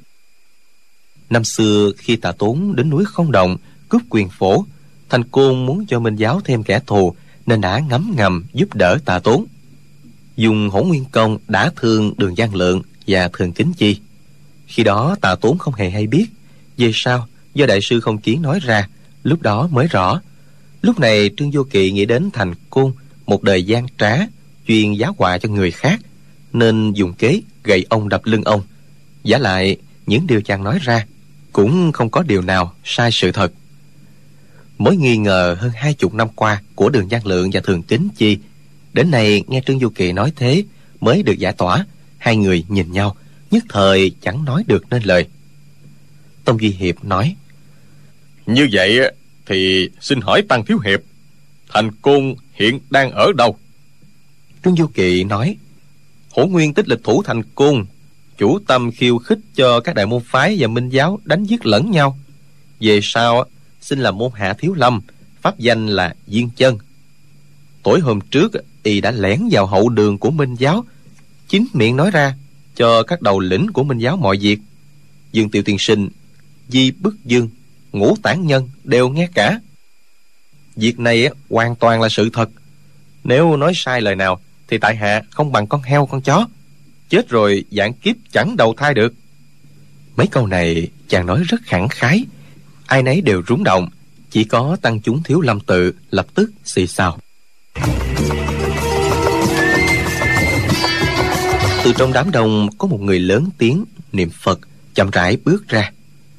[1.34, 3.56] năm xưa khi tạ tốn đến núi không động
[3.88, 4.64] cướp quyền phổ,
[5.08, 7.14] thành côn muốn cho minh giáo thêm kẻ thù,
[7.46, 9.46] nên đã ngấm ngầm giúp đỡ tạ tốn.
[10.36, 14.00] Dùng hổ nguyên công đã thương đường giang lượng và thường kính chi.
[14.66, 16.26] Khi đó tạ tốn không hề hay biết
[16.76, 18.88] về sau do đại sư không kiến nói ra,
[19.22, 20.20] lúc đó mới rõ.
[20.82, 22.92] Lúc này trương vô kỵ nghĩ đến thành côn,
[23.26, 24.16] một đời gian trá,
[24.68, 26.00] chuyên giá họa cho người khác,
[26.52, 28.62] nên dùng kế gậy ông đập lưng ông.
[29.22, 31.06] Giả lại những điều chàng nói ra
[31.54, 33.52] cũng không có điều nào sai sự thật.
[34.78, 38.08] Mối nghi ngờ hơn hai chục năm qua của đường giang lượng và thường kính
[38.16, 38.38] chi
[38.92, 40.64] đến nay nghe trương du kỳ nói thế
[41.00, 41.86] mới được giải tỏa
[42.18, 43.16] hai người nhìn nhau
[43.50, 45.26] nhất thời chẳng nói được nên lời.
[46.44, 47.36] Tông duy hiệp nói
[48.46, 49.00] như vậy
[49.46, 51.00] thì xin hỏi tăng thiếu hiệp
[51.74, 53.58] thành côn hiện đang ở đâu?
[54.64, 55.56] Trương du kỳ nói
[56.30, 57.84] hổ nguyên tích lịch thủ thành côn
[58.38, 61.90] chủ tâm khiêu khích cho các đại môn phái và minh giáo đánh giết lẫn
[61.90, 62.18] nhau.
[62.80, 63.44] Về sau
[63.80, 65.00] xin làm môn hạ thiếu lâm,
[65.42, 66.78] pháp danh là diên chân.
[67.82, 70.84] Tối hôm trước y đã lẻn vào hậu đường của minh giáo,
[71.48, 72.34] chính miệng nói ra
[72.76, 74.58] cho các đầu lĩnh của minh giáo mọi việc.
[75.32, 76.08] Dương tiểu tiên sinh,
[76.68, 77.48] di bức dương,
[77.92, 79.60] ngũ tản nhân đều nghe cả.
[80.76, 82.50] Việc này hoàn toàn là sự thật.
[83.24, 86.48] Nếu nói sai lời nào, thì tại hạ không bằng con heo, con chó
[87.08, 89.14] chết rồi, dạng kiếp chẳng đầu thai được.
[90.16, 92.24] Mấy câu này chàng nói rất khẳng khái.
[92.86, 93.88] Ai nấy đều rúng động.
[94.30, 97.18] Chỉ có tăng chúng thiếu lâm tự lập tức xì xào.
[101.84, 104.60] Từ trong đám đông có một người lớn tiếng niệm phật,
[104.94, 105.92] chậm rãi bước ra.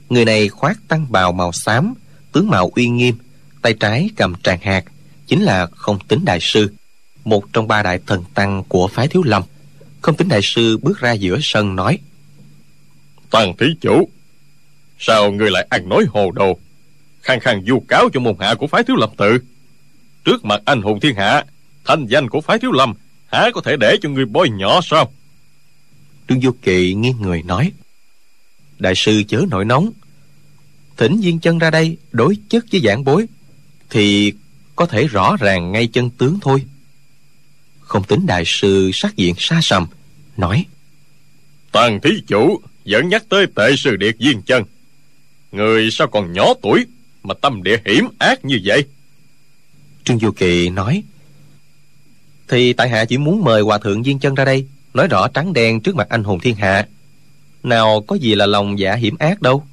[0.09, 1.93] Người này khoác tăng bào màu xám,
[2.31, 3.15] tướng mạo uy nghiêm,
[3.61, 4.83] tay trái cầm tràng hạt,
[5.27, 6.73] chính là không tính đại sư,
[7.25, 9.43] một trong ba đại thần tăng của phái thiếu lâm
[10.05, 11.99] không tính đại sư bước ra giữa sân nói.
[13.29, 14.09] Toàn thí chủ
[14.99, 16.57] sao người lại ăn nói hồ đồ?
[17.21, 19.39] Khăng khăng du cáo cho môn hạ của phái thiếu lâm tự.
[20.23, 21.43] Trước mặt anh hùng thiên hạ
[21.85, 22.93] thanh danh của phái thiếu lâm
[23.27, 25.13] há có thể để cho người bôi nhỏ sao?
[26.29, 27.71] Trương du kỵ nghiêng người nói.
[28.79, 29.91] Đại sư chớ nổi nóng.
[30.97, 33.25] Thỉnh viên chân ra đây đối chất với giảng bối
[33.89, 34.33] thì
[34.75, 36.65] có thể rõ ràng ngay chân tướng thôi
[37.95, 39.87] không tính đại sư sắc diện xa sầm
[40.37, 40.65] nói
[41.71, 44.63] toàn thí chủ vẫn nhắc tới tệ sư điệt viên chân.
[45.51, 46.85] Người sao còn nhỏ tuổi
[47.23, 48.85] mà tâm địa hiểm ác như vậy?
[50.03, 51.03] Trương du kỳ nói
[52.47, 55.53] thì tại hạ chỉ muốn mời hòa thượng viên chân ra đây nói rõ trắng
[55.53, 56.87] đen trước mặt anh hùng thiên hạ.
[57.63, 59.67] Nào có gì là lòng dạ hiểm ác đâu.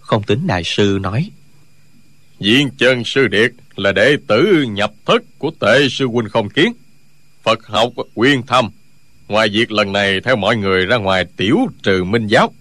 [0.00, 1.30] Không tính đại sư nói
[2.38, 6.72] viên chân sư điệt là đệ tử nhập thất của tệ sư huynh không kiến
[7.42, 8.70] phật học quyên thâm
[9.28, 12.52] ngoài việc lần này theo mọi người ra ngoài tiểu trừ minh giáo.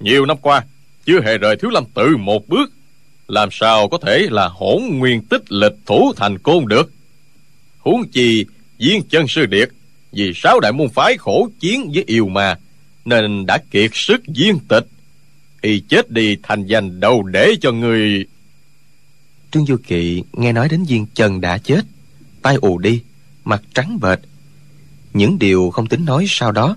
[0.00, 0.64] Nhiều năm qua,
[1.06, 2.72] chưa hề rời thiếu lâm tự một bước.
[3.28, 6.92] Làm sao có thể là hỗn nguyên tích lịch thủ thành côn được?
[7.78, 8.44] Huống chi
[8.78, 9.68] viên chân sư điệt,
[10.12, 12.58] vì sáu đại môn phái khổ chiến với yêu ma,
[13.04, 14.86] nên đã kiệt sức viên tịch.
[15.60, 18.26] Y chết đi thành danh đầu để cho người
[19.52, 21.80] trương du kỵ nghe nói đến viên chân đã chết
[22.42, 23.00] tay ù đi
[23.44, 24.18] mặt trắng bệch.
[25.12, 26.76] Những điều không tính nói sau đó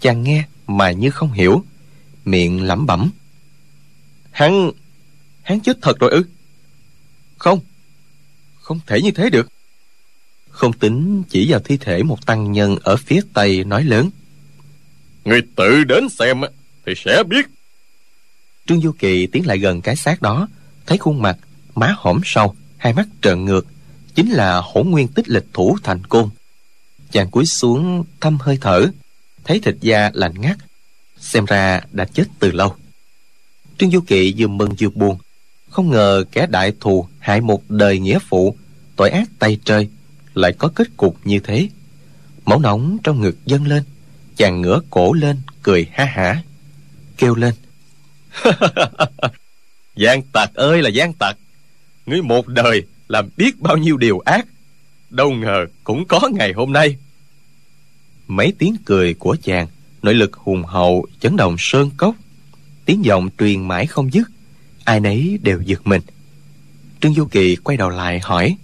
[0.00, 1.64] chàng nghe mà như không hiểu
[2.24, 3.10] miệng lẩm bẩm.
[4.30, 4.70] Hắn
[5.42, 6.24] hắn chết thật rồi ư?
[7.38, 7.60] Không
[8.60, 9.48] không thể như thế được.
[10.48, 14.10] Không tính chỉ vào thi thể một tăng nhân ở phía tây nói lớn.
[15.24, 16.40] Người tự đến xem
[16.86, 17.46] thì sẽ biết.
[18.66, 20.48] Trương du kỳ tiến lại gần cái xác đó
[20.86, 21.38] thấy khuôn mặt
[21.74, 23.66] má hõm sâu hai mắt trợn ngược
[24.14, 26.28] chính là hỗn nguyên tích lịch thủ thành côn.
[27.10, 28.86] Chàng cúi xuống thăm hơi thở,
[29.44, 30.56] thấy thịt da lạnh ngắt,
[31.18, 32.76] xem ra đã chết từ lâu.
[33.78, 35.18] Trương du kỵ vừa mừng vừa buồn,
[35.70, 38.56] không ngờ kẻ đại thù hại một đời nghĩa phụ,
[38.96, 39.88] tội ác tay trời,
[40.34, 41.68] lại có kết cục như thế.
[42.44, 43.82] Máu nóng trong ngực dâng lên,
[44.36, 46.42] chàng ngửa cổ lên, cười ha hả,
[47.16, 47.54] kêu lên.
[49.96, 51.36] Gian tặc ơi là gian tặc,
[52.06, 54.46] ngươi một đời làm biết bao nhiêu điều ác,
[55.10, 56.96] đâu ngờ cũng có ngày hôm nay.
[58.28, 59.66] Mấy tiếng cười của chàng,
[60.02, 62.14] nội lực hùng hậu, chấn động sơn cốc.
[62.84, 64.30] Tiếng giọng truyền mãi không dứt,
[64.84, 66.02] ai nấy đều giật mình.
[67.00, 68.56] Trương du kỳ quay đầu lại hỏi,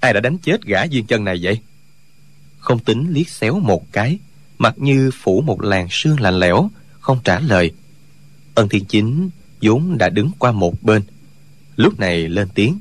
[0.00, 1.60] ai đã đánh chết gã duyên chân này vậy?
[2.58, 4.18] Không tính liếc xéo một cái,
[4.58, 7.72] mặt như phủ một làn sương lạnh lẽo, không trả lời.
[8.54, 9.30] Ân thiên chính
[9.62, 11.02] vốn đã đứng qua một bên
[11.80, 12.78] lúc này lên tiếng.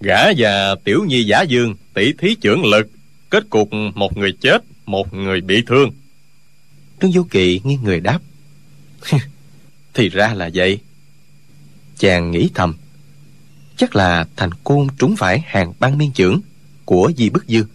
[0.00, 2.90] Gã và tiểu nhi giả dương tỷ thí trưởng lực
[3.30, 5.90] kết cục một người chết một người bị thương.
[7.00, 8.18] Trương du kỳ nghiêng người đáp.
[9.94, 10.78] Thì ra là vậy.
[11.98, 12.74] Chàng nghĩ thầm.
[13.76, 16.40] Chắc là thành côn trúng phải hàng ban miên trưởng
[16.84, 17.66] của di bức dương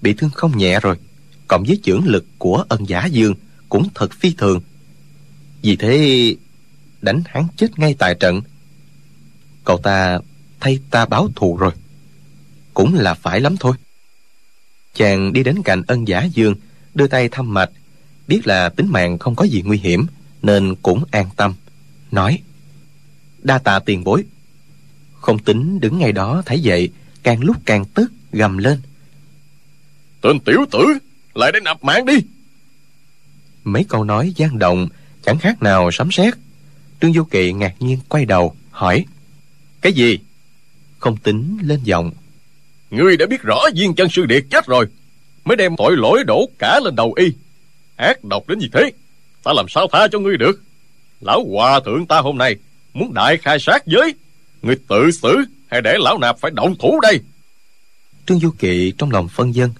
[0.00, 0.96] bị thương không nhẹ rồi.
[1.48, 3.34] Cộng với trưởng lực của ân giả dương
[3.68, 4.60] cũng thật phi thường.
[5.62, 6.36] Vì thế
[7.02, 8.40] đánh hắn chết ngay tại trận
[9.64, 10.18] cậu ta
[10.60, 11.72] thay ta báo thù rồi.
[12.74, 13.76] Cũng là phải lắm thôi.
[14.94, 16.54] Chàng đi đến cạnh ân giả dương
[16.94, 17.70] đưa tay thăm mạch.
[18.28, 20.06] Biết là tính mạng không có gì nguy hiểm
[20.42, 21.54] nên cũng an tâm.
[22.10, 22.42] Nói
[23.42, 24.24] đa tạ tiền bối.
[25.20, 26.90] Không tính đứng ngay đó thấy vậy
[27.22, 28.80] càng lúc càng tức gầm lên.
[30.20, 30.98] Tên tiểu tử
[31.34, 32.14] lại đến nạp mạng đi.
[33.64, 34.88] Mấy câu nói gian động
[35.22, 36.34] chẳng khác nào sấm sét.
[37.00, 39.04] Trương du kỵ ngạc nhiên quay đầu hỏi
[39.84, 40.18] cái gì?
[40.98, 42.10] Không tính lên giọng.
[42.90, 44.86] Ngươi đã biết rõ viên chân sư điệt chết rồi
[45.44, 47.32] mới đem tội lỗi đổ cả lên đầu y.
[47.96, 48.92] Ác độc đến như thế
[49.42, 50.62] ta làm sao tha cho ngươi được?
[51.20, 52.56] Lão hòa thượng ta hôm nay
[52.94, 54.14] muốn đại khai sát giới.
[54.62, 57.20] Ngươi tự xử hay để lão nạp phải động thủ đây?
[58.26, 59.70] Trương du kỵ trong lòng phân dân.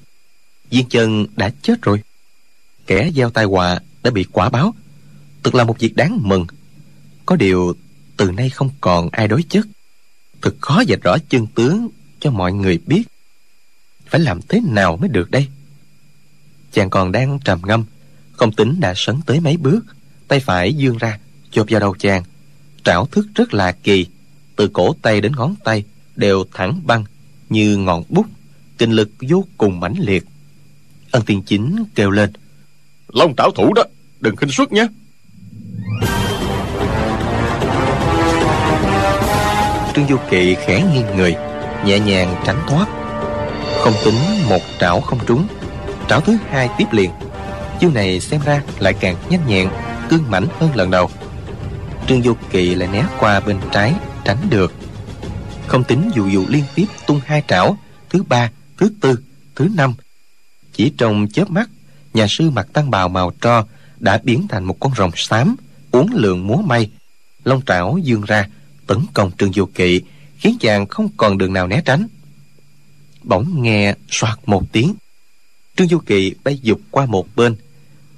[0.71, 2.03] Viên chân đã chết rồi.
[2.87, 4.75] Kẻ gieo tai họa đã bị quả báo.
[5.43, 6.47] Thật là một việc đáng mừng.
[7.27, 7.75] Có điều
[8.17, 9.67] từ nay không còn ai đối chất
[10.45, 11.89] thật khó dạch rõ chân tướng
[12.21, 13.03] cho mọi người biết.
[14.07, 15.49] Phải làm thế nào mới được đây?
[16.73, 17.85] Chàng còn đang trầm ngâm.
[18.33, 19.81] Không tính đã sấn tới mấy bước,
[20.29, 21.19] tay phải dương ra,
[21.51, 22.25] chộp vào đầu chàng.
[22.85, 24.07] Trảo thức rất là kỳ,
[24.57, 25.85] từ cổ tay đến ngón tay
[26.17, 27.05] đều thẳng băng
[27.49, 28.27] như ngọn bút,
[28.79, 30.25] kinh lực vô cùng mãnh liệt.
[31.11, 32.33] Ân tiên chính kêu lên,
[33.09, 33.85] long trảo thủ đó,
[34.21, 34.87] đừng khinh suất nhé.
[39.95, 41.37] Trương du kỵ khẽ nghiêng người,
[41.85, 42.89] nhẹ nhàng tránh thoát.
[43.83, 44.15] Không tính
[44.49, 45.47] một trảo không trúng,
[46.09, 47.11] trảo thứ hai tiếp liền.
[47.81, 49.69] Chiêu này xem ra lại càng nhanh nhẹn,
[50.11, 51.11] cương mãnh hơn lần đầu.
[52.09, 54.73] Trương du kỵ lại né qua bên trái, tránh được.
[55.67, 57.77] Không tính dù dù liên tiếp tung hai trảo,
[58.11, 59.19] thứ ba, thứ tư,
[59.57, 59.95] thứ năm.
[60.73, 61.71] Chỉ trong chớp mắt,
[62.15, 63.65] nhà sư mặc tăng bào màu tro
[63.99, 65.57] đã biến thành một con rồng xám,
[65.91, 66.91] uốn lượn múa may.
[67.45, 68.47] Long trảo dương ra
[68.87, 70.01] tấn công trương du kỵ,
[70.39, 72.07] khiến chàng không còn đường nào né tránh.
[73.23, 74.95] Bỗng nghe soạt một tiếng,
[75.77, 77.57] trương du kỵ bay dục qua một bên,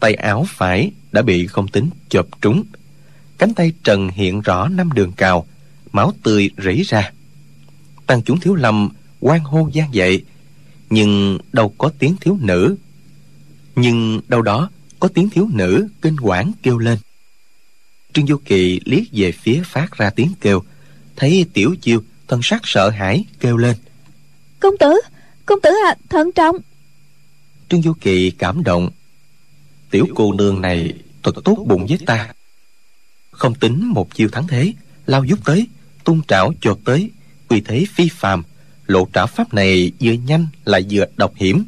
[0.00, 2.64] tay áo phải đã bị không tính chộp trúng.
[3.38, 5.46] Cánh tay trần hiện rõ năm đường cào,
[5.92, 7.12] máu tươi rỉ ra.
[8.06, 8.88] Tăng chúng thiếu lâm
[9.20, 10.24] quan hô gian dậy,
[10.90, 12.76] nhưng đâu có tiếng thiếu nữ.
[13.76, 16.98] Nhưng đâu đó có tiếng thiếu nữ kinh quản kêu lên
[18.16, 20.62] trương du kỳ liếc về phía phát ra tiếng kêu.
[21.16, 23.76] Thấy tiểu chiêu thân sắc sợ hãi kêu lên.
[24.60, 25.00] Công tử
[25.46, 26.56] công tử à thận trọng.
[27.68, 28.90] Trương du kỳ cảm động.
[29.90, 32.32] Tiểu cô nương này thật tốt bụng với ta.
[33.30, 34.72] Không tính một chiêu thắng thế
[35.06, 35.66] lao giúp tới
[36.04, 37.10] tung trảo chộp tới.
[37.48, 38.42] Uy thế phi phàm
[38.86, 41.64] lộ trảo pháp này vừa nhanh lại vừa độc hiểm.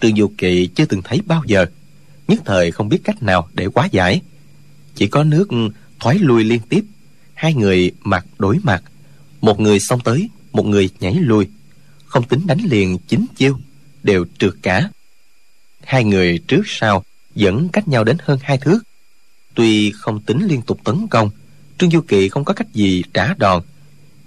[0.00, 1.66] Trương du kỳ chưa từng thấy bao giờ
[2.28, 4.20] nhất thời không biết cách nào để quá giải
[4.94, 5.48] chỉ có nước
[6.00, 6.84] thoái lui liên tiếp.
[7.34, 8.82] Hai người mặt đối mặt.
[9.40, 11.48] Một người xông tới, một người nhảy lui.
[12.04, 13.58] Không tính đánh liền chín chiêu,
[14.02, 14.90] đều trượt cả.
[15.84, 17.04] Hai người trước sau
[17.34, 18.78] vẫn cách nhau đến hơn hai thước.
[19.54, 21.30] Tuy không tính liên tục tấn công,
[21.78, 23.62] trương du kỵ không có cách gì trả đòn.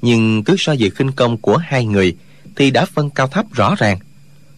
[0.01, 2.15] Nhưng cứ so về khinh công của hai người
[2.55, 3.99] thì đã phân cao thấp rõ ràng.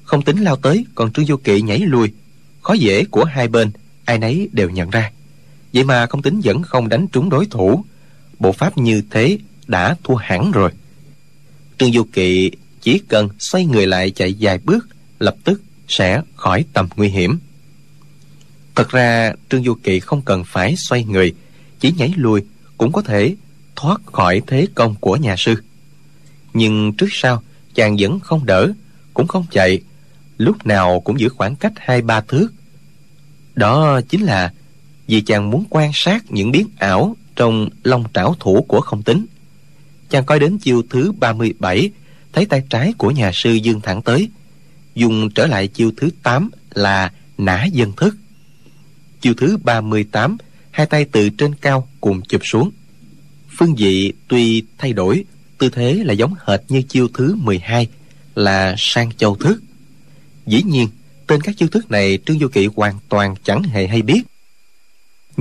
[0.03, 2.13] Không tính lao tới, còn trương du kỵ nhảy lui.
[2.61, 3.71] Khó dễ của hai bên,
[4.05, 5.11] ai nấy đều nhận ra
[5.73, 7.83] vậy mà không tính vẫn không đánh trúng đối thủ,
[8.39, 10.71] bộ pháp như thế đã thua hẳn rồi.
[11.77, 12.51] Trương du kỵ
[12.81, 14.87] chỉ cần xoay người lại chạy vài bước,
[15.19, 17.39] lập tức sẽ khỏi tầm nguy hiểm.
[18.75, 21.35] Thật ra, trương du kỵ không cần phải xoay người,
[21.79, 22.41] chỉ nhảy lùi
[22.77, 23.35] cũng có thể
[23.75, 25.55] thoát khỏi thế công của nhà sư.
[26.53, 27.43] Nhưng trước sau,
[27.75, 28.71] chàng vẫn không đỡ,
[29.13, 29.81] cũng không chạy,
[30.37, 32.47] lúc nào cũng giữ khoảng cách hai ba thước.
[33.55, 34.53] Đó chính là
[35.09, 39.25] vì chàng muốn quan sát những biến ảo trong long trảo thủ của không tính.
[40.09, 41.89] Chàng coi đến chiêu thứ 37
[42.33, 44.29] thấy tay trái của nhà sư dương thẳng tới,
[44.95, 48.17] dùng trở lại chiêu thứ 8 là nã dân thức.
[49.21, 50.37] Chiêu thứ 38
[50.71, 52.71] hai tay từ trên cao cùng chụp xuống.
[53.57, 55.23] Phương vị tuy thay đổi,
[55.57, 57.87] tư thế là giống hệt như chiêu thứ 12
[58.35, 59.61] là sang châu thức.
[60.45, 60.87] Dĩ nhiên
[61.27, 64.21] tên các chiêu thức này trương du kỵ hoàn toàn chẳng hề hay biết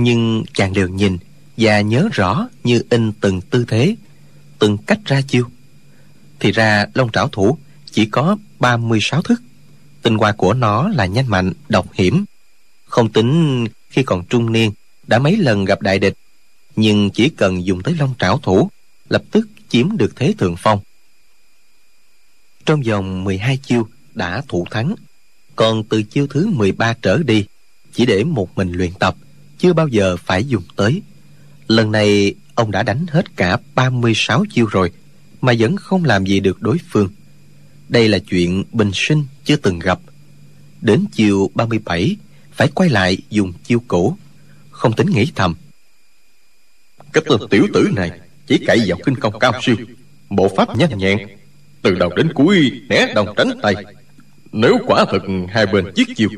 [0.01, 1.17] nhưng chàng đều nhìn
[1.57, 3.95] và nhớ rõ như in từng tư thế,
[4.59, 5.45] từng cách ra chiêu.
[6.39, 7.57] Thì ra long trảo thủ
[7.91, 9.41] chỉ có 36 thức
[10.01, 12.25] tinh hoa của nó là nhanh mạnh, độc hiểm.
[12.85, 14.71] Không tính khi còn trung niên,
[15.07, 16.13] đã mấy lần gặp đại địch.
[16.75, 18.69] Nhưng chỉ cần dùng tới long trảo thủ,
[19.09, 20.79] lập tức chiếm được thế thượng phong.
[22.65, 24.95] Trong vòng 12 chiêu đã thủ thắng.
[25.55, 27.45] Còn từ chiêu thứ 13 trở đi,
[27.93, 29.15] chỉ để một mình luyện tập
[29.59, 31.01] chưa bao giờ phải dùng tới.
[31.67, 34.91] Lần này, ông đã đánh hết cả 36 chiêu rồi,
[35.41, 37.09] mà vẫn không làm gì được đối phương.
[37.89, 39.99] Đây là chuyện bình sinh chưa từng gặp.
[40.81, 42.15] Đến chiều 37
[42.51, 44.17] phải quay lại dùng chiêu cũ.
[44.71, 45.55] Không tính nghĩ thầm.
[47.13, 48.11] Cái tên tiểu tử này
[48.47, 49.75] chỉ cậy vào kinh công cao siêu.
[50.29, 51.27] Bộ pháp nhanh nhẹn,
[51.81, 53.75] từ đầu đến cuối né đồng tránh tay.
[54.51, 56.29] Nếu quả thực hai bên chiếc chiêu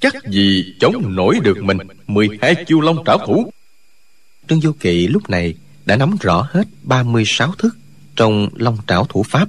[0.00, 3.50] chắc gì chống nổi được mình 12 chiêu long trảo thủ
[4.48, 5.54] Trương Du Kỵ lúc này
[5.86, 7.76] đã nắm rõ hết 36 thức
[8.16, 9.48] trong long trảo thủ pháp.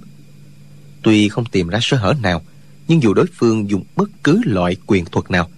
[1.02, 2.41] Tuy không tìm ra sơ hở nào,
[2.88, 5.50] nhưng dù đối phương dùng bất cứ loại quyền thuật nào,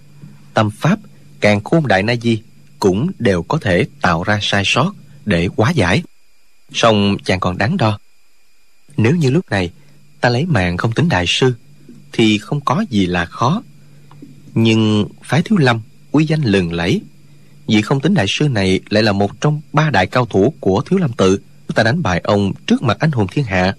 [0.54, 0.98] tâm pháp
[1.40, 2.42] càng khôn đại na di
[2.78, 4.92] cũng đều có thể tạo ra sai sót
[5.24, 6.02] để quá giải.
[6.72, 7.98] Song chàng còn đáng đo,
[8.96, 9.70] nếu như lúc này
[10.20, 11.54] ta lấy mạng không tính đại sư,
[12.12, 13.62] thì không có gì là khó
[14.54, 15.80] nhưng phái thiếu lâm
[16.12, 17.00] uy danh lừng lẫy.
[17.66, 20.82] Vì không tính đại sư này lại là một trong ba đại cao thủ của
[20.86, 21.40] thiếu lâm tự
[21.74, 23.74] ta đánh bại ông trước mặt anh hùng thiên hạ.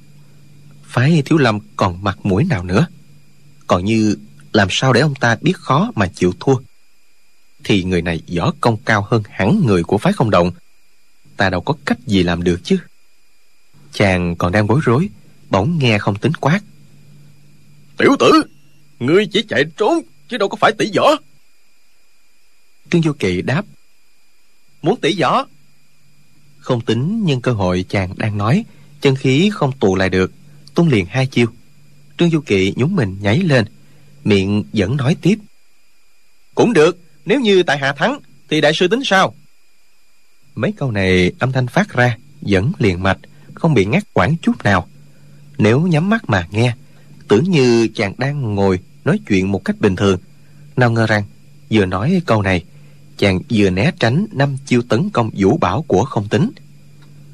[0.83, 2.87] Phái thiếu lâm còn mặt mũi nào nữa?
[3.67, 4.17] Còn như
[4.53, 6.55] làm sao để ông ta biết khó mà chịu thua?
[7.63, 10.51] Thì người này võ công cao hơn hẳn người của phái không động.
[11.37, 12.77] Ta đâu có cách gì làm được chứ?
[13.91, 15.09] Chàng còn đang bối rối,
[15.49, 16.59] bỗng nghe không tính quát.
[17.97, 18.43] Tiểu tử,
[18.99, 21.15] ngươi chỉ chạy trốn chứ đâu có phải tỷ võ.
[22.89, 23.65] Trương vô kỵ đáp
[24.81, 25.45] muốn tỷ võ?
[26.59, 28.65] Không tính nhân cơ hội chàng đang nói
[29.01, 30.31] chân khí không tụ lại được
[30.73, 31.47] tung liền hai chiêu.
[32.17, 33.65] Trương du kỵ nhún mình nhảy lên
[34.23, 35.39] miệng vẫn nói tiếp.
[36.55, 38.19] Cũng được nếu như tại hạ thắng
[38.49, 39.35] thì đại sư tính sao?
[40.55, 43.17] Mấy câu này âm thanh phát ra vẫn liền mạch
[43.53, 44.87] không bị ngắt quãng chút nào.
[45.57, 46.75] Nếu nhắm mắt mà nghe
[47.27, 50.17] tưởng như chàng đang ngồi nói chuyện một cách bình thường.
[50.75, 51.23] Nào ngờ rằng
[51.71, 52.63] vừa nói câu này
[53.17, 56.51] chàng vừa né tránh năm chiêu tấn công vũ bảo của không tính.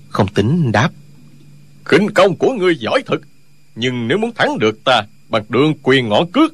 [0.09, 0.91] Không tính đáp
[1.89, 3.21] khinh công của ngươi giỏi thật
[3.75, 6.53] nhưng nếu muốn thắng được ta bằng đường quyền ngõ cước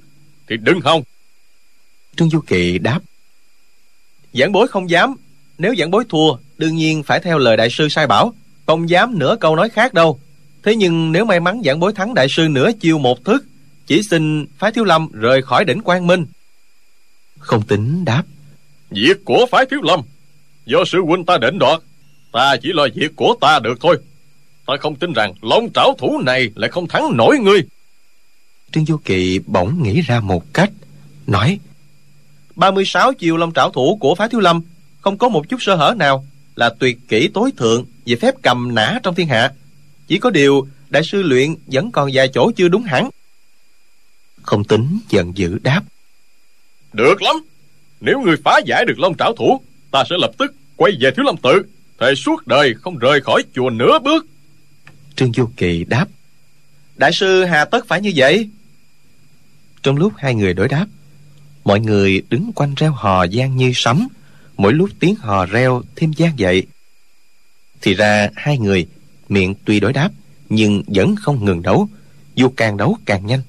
[0.49, 1.03] thì đừng hòng.
[2.16, 2.99] Trương du kỵ đáp
[4.34, 5.16] giảng bối không dám
[5.57, 8.34] nếu giảng bối thua đương nhiên phải theo lời đại sư sai bảo
[8.66, 10.20] không dám nửa câu nói khác đâu.
[10.63, 13.45] Thế nhưng nếu may mắn giảng bối thắng đại sư nửa chiêu một thức
[13.88, 16.26] chỉ xin phái thiếu lâm rời khỏi đỉnh quang minh.
[17.40, 18.24] Không tính đáp.
[18.90, 20.02] Việc của phái thiếu lâm
[20.66, 21.80] do sư huynh ta định đoạt
[22.32, 23.98] ta chỉ lo việc của ta được thôi.
[24.66, 27.62] Ta không tin rằng long trảo thủ này lại không thắng nổi ngươi.
[28.72, 30.72] Trương du kỵ bỗng nghĩ ra một cách
[31.28, 31.60] nói
[32.56, 34.62] 36 chiều long trảo thủ của phái thiếu lâm
[35.02, 36.26] không có một chút sơ hở nào
[36.56, 39.52] là tuyệt kỹ tối thượng về phép cầm nã trong thiên hạ.
[40.08, 43.10] Chỉ có điều đại sư luyện vẫn còn vài chỗ chưa đúng hẳn
[44.46, 45.82] không tính giận dữ đáp.
[46.93, 47.36] Được lắm.
[48.02, 51.26] Nếu ngươi phá giải được long trảo thủ ta sẽ lập tức quay về thiếu
[51.26, 51.66] lâm tự.
[52.00, 54.26] Thề suốt đời không rời khỏi chùa nửa bước.
[55.16, 56.06] Trương du kỳ đáp.
[56.96, 58.50] Đại sư hà tất phải như vậy.
[59.84, 60.86] Trong lúc hai người đối đáp
[61.66, 64.08] mọi người đứng quanh reo hò gian như sấm.
[64.58, 66.64] Mỗi lúc tiếng hò reo thêm gian dậy.
[67.82, 68.88] Thì ra hai người
[69.30, 70.10] miệng tuy đối đáp
[70.50, 71.89] nhưng vẫn không ngừng đấu.
[72.36, 73.41] Dù càng đấu càng nhanh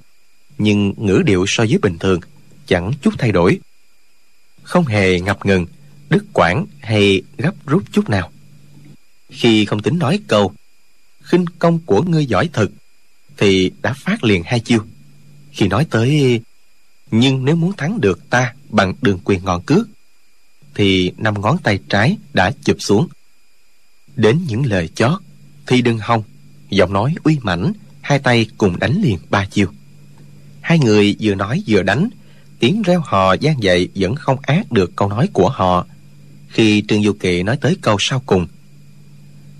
[0.58, 2.20] nhưng ngữ điệu so với bình thường
[2.66, 3.58] chẳng chút thay đổi.
[4.62, 5.66] Không hề ngập ngừng,
[6.08, 8.32] đứt quãng hay gấp rút chút nào.
[9.28, 10.52] Khi không tính nói câu,
[11.22, 12.70] khinh công của ngươi giỏi thật,
[13.36, 14.80] thì đã phát liền hai chiêu.
[15.52, 16.40] Khi nói tới,
[17.10, 19.88] nhưng nếu muốn thắng được ta bằng đường quyền ngọn cước,
[20.74, 23.08] thì năm ngón tay trái đã chụp xuống.
[24.16, 25.20] Đến những lời chót,
[25.66, 26.22] thì đừng hòng,
[26.70, 29.72] giọng nói uy mãnh, hai tay cùng đánh liền ba chiêu
[30.66, 32.08] hai người vừa nói vừa đánh,
[32.58, 35.86] tiếng reo hò gian dậy vẫn không át được câu nói của họ.
[36.48, 38.46] Khi trương du kỵ nói tới câu sau cùng,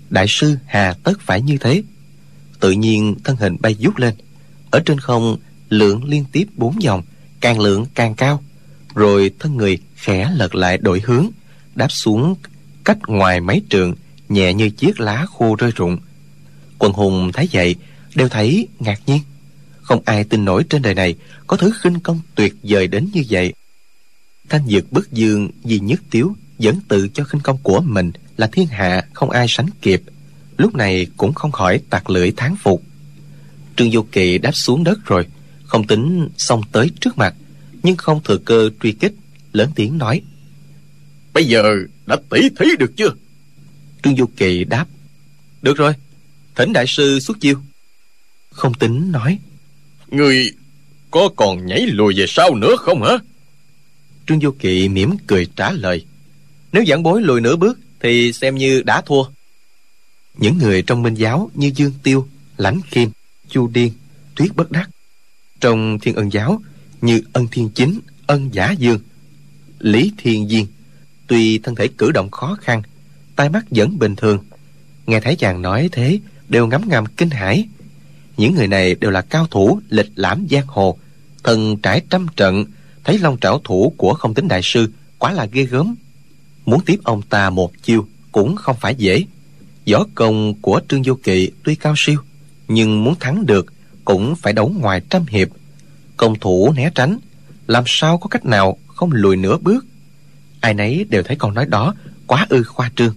[0.09, 1.83] đại sư, hà tất phải như thế.
[2.59, 4.13] Tự nhiên thân hình bay vút lên,
[4.71, 5.37] ở trên không
[5.69, 7.03] lượng liên tiếp bốn vòng
[7.41, 8.43] càng lượng càng cao,
[8.95, 11.27] rồi thân người khẽ lật lại đổi hướng,
[11.75, 12.35] đáp xuống
[12.83, 13.95] cách ngoài mấy trường
[14.29, 15.97] nhẹ như chiếc lá khô rơi rụng.
[16.79, 17.75] Quần hùng thấy vậy,
[18.15, 19.21] đều thấy ngạc nhiên
[19.87, 21.15] không ai tin nổi trên đời này
[21.47, 23.53] có thứ khinh công tuyệt vời đến như vậy.
[24.49, 28.47] Thanh dược bức dương vì nhất tiếu vẫn tự cho khinh công của mình là
[28.47, 30.01] thiên hạ không ai sánh kịp
[30.57, 32.83] lúc này cũng không khỏi tặc lưỡi thán phục.
[33.75, 35.25] Trương vô kỳ đáp xuống đất rồi
[35.63, 37.35] không tính xông tới trước mặt
[37.83, 39.13] nhưng không thừa cơ truy kích
[39.53, 40.21] lớn tiếng nói
[41.33, 41.63] bây giờ
[42.05, 43.13] đã tỉ thí được chưa?
[44.03, 44.85] Trương vô kỳ đáp
[45.61, 45.93] được rồi
[46.55, 47.61] thỉnh đại sư xuất chiêu.
[48.51, 49.39] Không tính nói
[50.11, 50.51] người
[51.11, 53.17] có còn nhảy lùi về sau nữa không hả?
[54.27, 56.05] Trương vô kỵ mỉm cười trả lời.
[56.71, 59.23] Nếu giảng bối lùi nửa bước thì xem như đã thua.
[60.37, 62.27] Những người trong minh giáo như dương tiêu,
[62.57, 63.11] lãnh kim,
[63.49, 63.93] chu điên
[64.37, 64.89] thuyết bất đắc,
[65.59, 66.61] trong thiên ân giáo
[67.01, 68.99] như ân thiên chính, ân giả dương,
[69.79, 70.65] lý thiên diên,
[71.27, 72.81] tuy thân thể cử động khó khăn,
[73.35, 74.43] tai mắt vẫn bình thường,
[75.05, 77.67] nghe thấy chàng nói thế đều ngấm ngầm kinh hãi
[78.37, 80.97] những người này đều là cao thủ, lịch lãm giang hồ.
[81.43, 82.65] Thần trải trăm trận,
[83.03, 85.95] thấy long trảo thủ của không tính đại sư, quá là ghê gớm.
[86.65, 89.23] Muốn tiếp ông ta một chiêu cũng không phải dễ.
[89.91, 92.19] Võ công của trương vô kỵ tuy cao siêu,
[92.67, 93.73] nhưng muốn thắng được
[94.05, 95.47] cũng phải đấu ngoài trăm hiệp.
[96.17, 97.19] Công thủ né tránh,
[97.67, 99.85] làm sao có cách nào không lùi nửa bước?
[100.59, 101.95] Ai nấy đều thấy câu nói đó
[102.27, 103.13] quá ư khoa trương.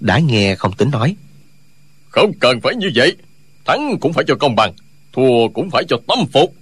[0.00, 1.16] Đã nghe không tính nói.
[2.08, 3.16] Không cần phải như vậy
[3.66, 4.72] thắng cũng phải cho công bằng
[5.12, 6.54] thua cũng phải cho tâm phục.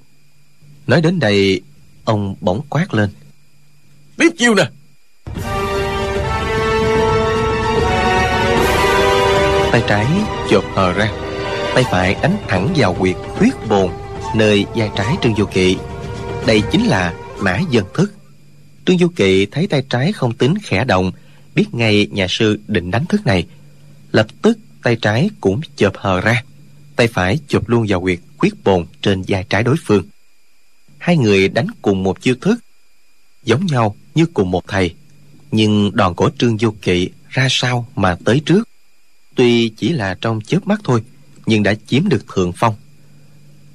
[0.86, 1.60] Nói đến đây
[2.04, 3.10] ông bỗng quát lên.
[4.16, 4.64] Tiếp chiêu nè.
[9.72, 10.06] Tay trái
[10.50, 11.12] chộp hờ ra
[11.74, 13.90] tay phải đánh thẳng vào quyệt huyết bồn
[14.34, 15.76] nơi vai trái trương vô kỵ.
[16.46, 18.12] Đây chính là mã dân thức.
[18.86, 21.12] Trương vô kỵ thấy tay trái không tính khẽ động
[21.54, 23.46] biết ngay nhà sư định đánh thức này.
[24.12, 26.42] Lập tức tay trái cũng chộp hờ ra
[26.96, 30.04] tay phải chụp luôn vào quyệt quyết bồn trên vai trái đối phương.
[30.98, 32.58] Hai người đánh cùng một chiêu thức,
[33.44, 34.94] giống nhau như cùng một thầy,
[35.50, 38.68] nhưng đòn của trương vô kỵ ra sao mà tới trước.
[39.34, 41.02] Tuy chỉ là trong chớp mắt thôi,
[41.46, 42.74] nhưng đã chiếm được thượng phong.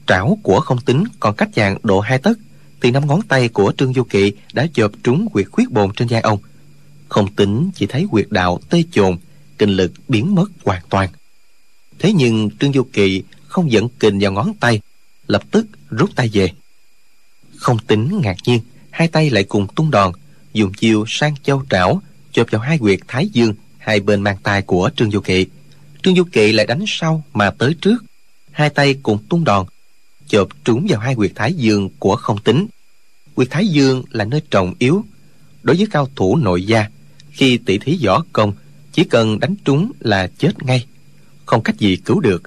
[0.08, 2.38] Trảo của không tính còn cách chàng độ hai tấc,
[2.82, 6.08] thì năm ngón tay của trương vô kỵ đã chộp trúng quyệt khuyết bồn trên
[6.08, 6.40] vai ông.
[7.10, 9.18] Không tính chỉ thấy quyệt đạo tê chồn,
[9.58, 11.10] kinh lực biến mất hoàn toàn
[12.00, 14.82] thế nhưng trương du kỳ không dẫn kình vào ngón tay,
[15.28, 16.52] lập tức rút tay về.
[17.56, 20.12] Không tính ngạc nhiên, hai tay lại cùng tung đòn,
[20.54, 24.62] dùng chiêu sang châu trảo, chộp vào hai quyệt thái dương, hai bên mang tay
[24.62, 25.46] của trương du kỵ
[26.04, 28.04] trương du kỵ lại đánh sau mà tới trước.
[28.52, 29.66] Hai tay cùng tung đòn,
[30.28, 32.68] chộp trúng vào hai quyệt thái dương của không tính.
[33.36, 35.06] Quyệt thái dương là nơi trọng yếu
[35.64, 36.86] đối với cao thủ nội gia.
[37.32, 38.54] Khi tỷ thí võ công,
[38.94, 40.86] chỉ cần đánh trúng là chết ngay
[41.50, 42.44] không cách gì cứu được.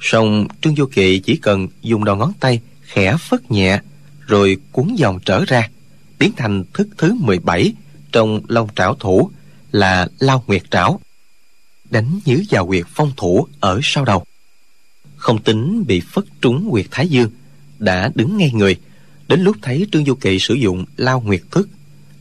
[0.00, 3.80] Song trương du kỵ chỉ cần dùng đầu ngón tay khẽ phất nhẹ,
[4.26, 5.68] rồi cuốn dòng trở ra,
[6.18, 7.72] biến thành thức thứ 17
[8.12, 9.30] trong long trảo thủ
[9.72, 11.00] là lao nguyệt trảo,
[11.90, 14.24] đánh nhứ vào quyệt phong thủ ở sau đầu.
[15.16, 17.30] Không tính bị phất trúng quyệt thái dương,
[17.78, 18.76] đã đứng ngay người.
[19.28, 21.68] Đến lúc thấy trương du kỳ sử dụng lao nguyệt thức,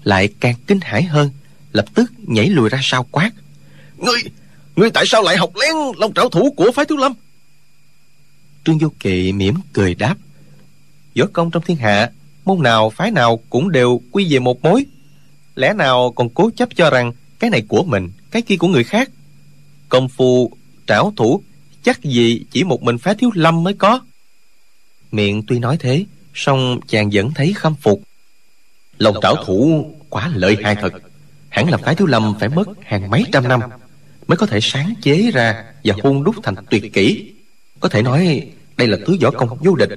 [0.04, 1.30] lại càng kinh hãi hơn,
[1.72, 3.32] lập tức nhảy lùi ra sau quát.
[3.98, 4.22] Ngươi
[4.80, 7.14] ngươi tại sao lại học lén long trảo thủ của phái thiếu lâm?
[8.66, 10.16] Trương du kỵ mỉm cười đáp,
[11.18, 12.12] võ công trong thiên hạ,
[12.46, 14.86] môn nào, phái nào cũng đều quy về một mối.
[15.56, 18.84] Lẽ nào còn cố chấp cho rằng cái này của mình, cái kia của người
[18.84, 19.10] khác?
[19.90, 20.52] Công phu,
[20.88, 21.44] trảo thủ,
[21.84, 24.00] chắc gì chỉ một mình phái thiếu lâm mới có.
[25.12, 28.02] Miệng tuy nói thế, song chàng vẫn thấy khâm phục.
[28.98, 30.94] Lòng trảo thủ quá lợi hại thật.
[31.50, 33.62] Hẳn là phái thiếu lâm phải mất hàng mấy trăm năm
[34.30, 37.34] mới có thể sáng chế ra và hôn đúc thành tuyệt kỹ.
[37.80, 39.90] Có thể nói, đây là thứ võ công vô địch.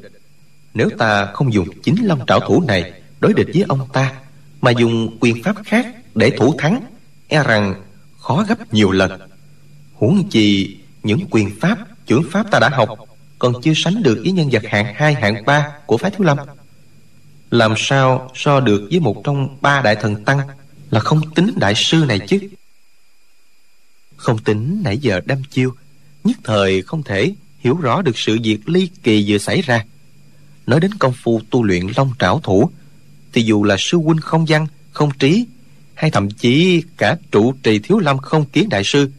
[0.75, 4.13] Nếu ta không dùng chính long trảo thủ này đối địch với ông ta,
[4.61, 6.85] mà dùng quyền pháp khác để thủ thắng
[7.29, 7.75] e rằng
[8.19, 9.21] khó gấp nhiều lần.
[9.93, 12.89] Huống chi, những quyền pháp, chưởng pháp ta đã học,
[13.39, 16.39] còn chưa sánh được với nhân vật hạng hai, hạng ba của phái thiếu lâm.
[17.51, 20.41] Làm sao so được với một trong ba đại thần tăng
[20.91, 22.39] là không tính đại sư này chứ?
[24.23, 25.75] Không tính nãy giờ đâm chiêu,
[26.25, 29.85] nhất thời không thể hiểu rõ được sự việc ly kỳ vừa xảy ra.
[30.67, 32.71] Nói đến công phu tu luyện long trảo thủ,
[33.33, 35.47] thì dù là sư huynh không văn, không trí,
[35.95, 39.11] hay thậm chí cả trụ trì thiếu lâm không kiến đại sư,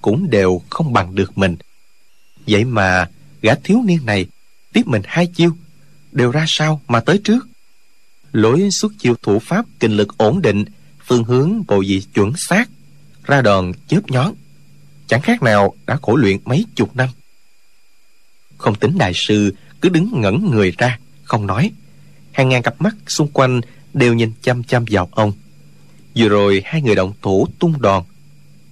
[0.00, 1.56] cũng đều không bằng được mình.
[2.46, 3.08] Vậy mà
[3.42, 4.26] gã thiếu niên này
[4.72, 5.56] tiếp mình hai chiêu,
[6.12, 7.48] đều ra sao mà tới trước?
[8.32, 10.64] Lối xuất chiêu thủ pháp kinh lực ổn định,
[11.06, 12.70] phương hướng bộ vị chuẩn xác
[13.24, 14.34] ra đòn chớp nhón.
[15.06, 17.08] Chẳng khác nào đã khổ luyện mấy chục năm.
[18.58, 21.70] Không tính đại sư, cứ đứng ngẩn người ra, không nói.
[22.32, 23.60] Hàng ngàn cặp mắt xung quanh
[23.94, 25.32] đều nhìn chăm chăm vào ông.
[26.16, 28.04] Vừa rồi hai người động thủ tung đòn.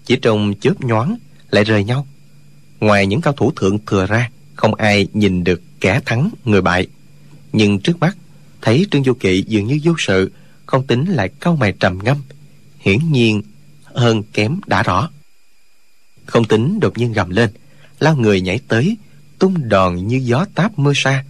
[0.04, 1.16] Chỉ trong chớp nhoáng
[1.50, 2.06] lại rời nhau.
[2.80, 6.86] Ngoài những cao thủ thượng thừa ra, không ai nhìn được kẻ thắng người bại.
[7.52, 8.16] Nhưng trước mắt,
[8.62, 10.32] thấy trương du kỵ dường như vô sự,
[10.66, 12.16] không tính lại cau mày trầm ngâm.
[12.78, 13.42] Hiển nhiên
[13.94, 15.10] hơn kém đã rõ.
[16.26, 17.50] Không tính đột nhiên gầm lên,
[17.98, 18.96] lao người nhảy tới,
[19.38, 21.24] tung đòn như gió táp mưa sa.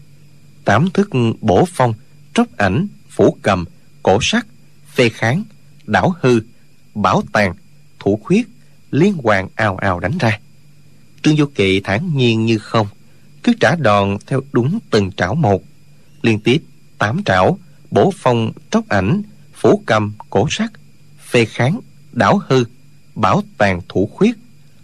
[0.65, 1.95] Tám thức bổ phong,
[2.35, 3.65] tróc ảnh, phủ cầm,
[4.03, 4.47] cổ sắt
[4.95, 5.45] phê kháng,
[5.87, 6.41] đảo hư,
[6.95, 7.55] bảo tàng,
[7.99, 8.49] thủ khuyết,
[8.91, 10.41] liên hoàn ào ào đánh ra.
[11.23, 12.87] Trương vô kỵ thản nhiên như không,
[13.43, 15.63] cứ trả đòn theo đúng từng trảo một.
[16.23, 16.63] Liên tiếp
[16.99, 17.59] tám trảo,
[17.91, 19.23] bổ phong, tróc ảnh,
[19.55, 20.71] phủ cầm, cổ sắt
[21.31, 21.81] phê kháng
[22.19, 22.65] đảo hư,
[23.15, 24.37] bảo tàng thủ khuyết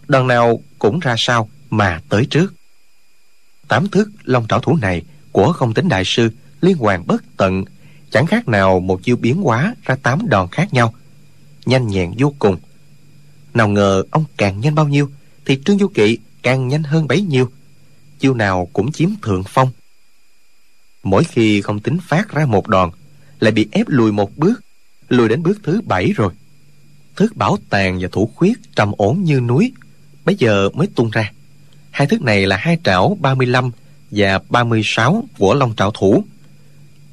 [0.09, 2.55] đòn nào cũng ra sao mà tới trước.
[3.69, 6.31] Tám thước long trảo thủ này của không tính đại sư
[6.61, 7.65] liên hoàn bất tận,
[8.11, 10.95] chẳng khác nào một chiêu biến hóa ra tám đòn khác nhau,
[11.67, 12.57] nhanh nhẹn vô cùng.
[13.55, 15.11] Nào ngờ ông càng nhanh bao nhiêu
[15.45, 17.51] thì trương du kỵ càng nhanh hơn bấy nhiêu,
[18.19, 19.71] chiêu nào cũng chiếm thượng phong.
[21.03, 22.91] Mỗi khi không tính phát ra một đòn,
[23.41, 24.61] lại bị ép lùi một bước,
[25.09, 26.33] lùi đến bước thứ bảy rồi
[27.17, 29.73] thứ bảo tàng và thủ khuyết trầm ổn như núi
[30.25, 31.33] bây giờ mới tung ra.
[31.91, 33.71] Hai thứ này là hai trảo 35
[34.11, 36.25] và 36 của long trảo thủ.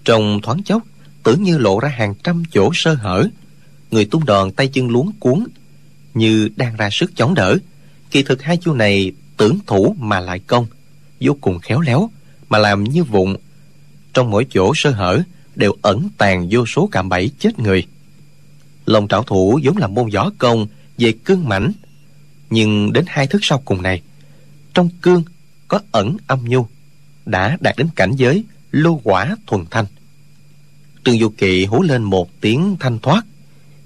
[0.05, 0.83] Trong thoáng chốc,
[1.23, 3.27] tưởng như lộ ra hàng trăm chỗ sơ hở.
[3.91, 5.43] Người tung đòn tay chân luống cuốn,
[6.13, 7.57] như đang ra sức chống đỡ.
[8.11, 10.65] Kỳ thực hai chiêu này tưởng thủ mà lại công,
[11.19, 12.09] vô cùng khéo léo,
[12.49, 13.35] mà làm như vụng
[14.13, 15.21] trong mỗi chỗ sơ hở
[15.55, 17.87] đều ẩn tàng vô số cạm bẫy chết người
[18.85, 20.67] lòng trảo thủ vốn là môn võ công
[20.97, 21.71] về cương mảnh,
[22.49, 24.01] nhưng đến hai thức sau cùng này
[24.73, 25.23] trong cương
[25.67, 26.65] có ẩn âm nhu
[27.25, 29.85] đã đạt đến cảnh giới lô quả thuần thanh.
[31.03, 33.25] Trương du kỵ hú lên một tiếng thanh thoát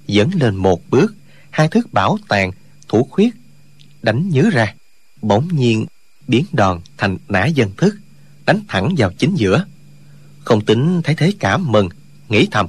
[0.08, 1.16] dẫn lên một bước
[1.50, 2.52] hai thức bảo tàng
[2.88, 3.36] thủ khuyết
[4.02, 4.74] đánh nhớ ra
[5.22, 5.86] bỗng nhiên
[6.28, 7.96] biến đòn thành nã dân thức
[8.46, 9.66] đánh thẳng vào chính giữa.
[10.40, 11.90] Không tính thấy thế cảm mừng
[12.30, 12.68] nghĩ thầm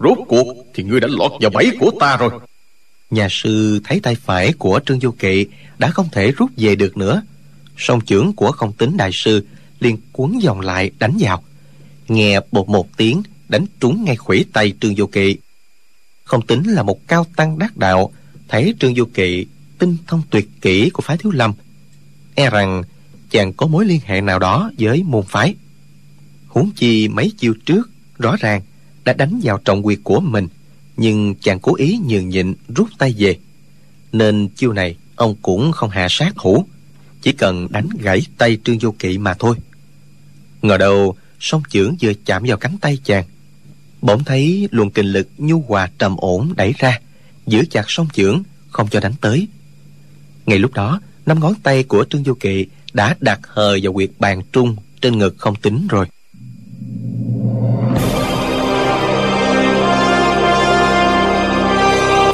[0.00, 2.30] rốt cuộc thì ngươi đã lọt vào bẫy của ta rồi.
[3.10, 5.46] Nhà sư thấy tay phải của trương du kỵ
[5.78, 7.22] đã không thể rút về được nữa.
[7.76, 9.46] Song trưởng của không tính đại sư
[9.80, 11.42] liền cuốn vòng lại đánh vào.
[12.08, 15.36] Nghe bột một tiếng, đánh trúng ngay khủy tay trương du kỵ.
[16.24, 18.12] Không tính là một cao tăng đắc đạo,
[18.48, 19.46] thấy trương du kỵ
[19.78, 21.52] tinh thông tuyệt kỹ của phái thiếu lâm
[22.36, 22.82] e rằng
[23.30, 25.54] chàng có mối liên hệ nào đó với môn phái.
[26.48, 28.62] Huống chi mấy chiêu trước, rõ ràng
[29.06, 30.48] đã đánh vào trọng quyệt của mình
[30.96, 33.36] nhưng chàng cố ý nhường nhịn rút tay về.
[34.12, 36.64] Nên chiêu này ông cũng không hạ sát hủ,
[37.22, 39.56] chỉ cần đánh gãy tay trương vô kỵ mà thôi.
[40.62, 43.24] Ngờ đâu song chưởng vừa chạm vào cánh tay chàng
[44.00, 47.00] bỗng thấy luồng kình lực nhu hòa trầm ổn đẩy ra
[47.46, 49.48] giữ chặt song chưởng không cho đánh tới.
[50.46, 54.10] Ngay lúc đó năm ngón tay của trương vô kỵ đã đặt hờ vào quyệt
[54.18, 56.06] bàn trung trên ngực không tính rồi.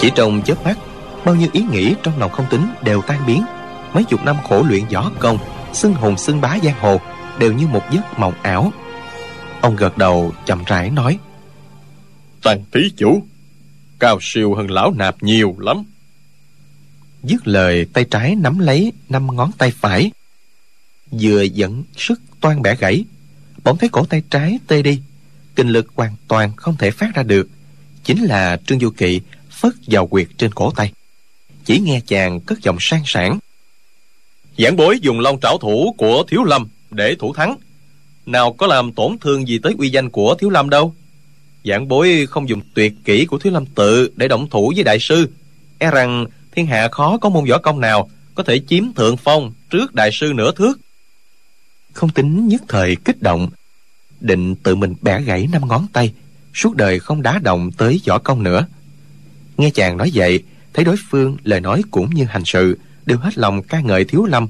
[0.02, 0.78] Chỉ trong chớp mắt
[1.24, 3.44] bao nhiêu ý nghĩ trong lòng không tính đều tan biến.
[3.94, 5.38] Mấy chục năm khổ luyện võ công
[5.72, 7.00] xưng hùng xưng bá giang hồ
[7.38, 8.72] đều như một giấc mộng ảo.
[9.60, 11.18] Ông gật đầu chậm rãi nói
[12.42, 13.22] tần thí chủ
[13.98, 15.84] cao siêu hơn lão nạp nhiều lắm.
[17.22, 20.10] Dứt lời tay trái nắm lấy năm ngón tay phải
[21.10, 23.04] vừa dẫn sức toan bẻ gãy.
[23.64, 25.00] Bỗng thấy cổ tay trái tê đi
[25.56, 27.48] kinh lực hoàn toàn không thể phát ra được.
[28.04, 29.20] Chính là trương du kỵ
[29.62, 30.92] phất vào quyệt trên cổ tay.
[31.64, 33.38] Chỉ nghe chàng cất giọng sang sảng.
[34.58, 37.56] Giảng bối dùng long trảo thủ của thiếu lâm để thủ thắng.
[38.26, 40.94] Nào có làm tổn thương gì tới uy danh của thiếu lâm đâu.
[41.64, 44.98] Giảng bối không dùng tuyệt kỹ của thiếu lâm tự để động thủ với đại
[45.00, 45.28] sư.
[45.78, 49.52] E rằng thiên hạ khó có môn võ công nào có thể chiếm thượng phong
[49.70, 50.80] trước đại sư nửa thước.
[51.92, 53.48] Không tính nhất thời kích động,
[54.20, 56.12] định tự mình bẻ gãy năm ngón tay,
[56.54, 58.66] suốt đời không đá động tới võ công nữa
[59.62, 60.42] nghe chàng nói vậy,
[60.72, 64.24] thấy đối phương, lời nói cũng như hành sự, đều hết lòng ca ngợi thiếu
[64.24, 64.48] lâm.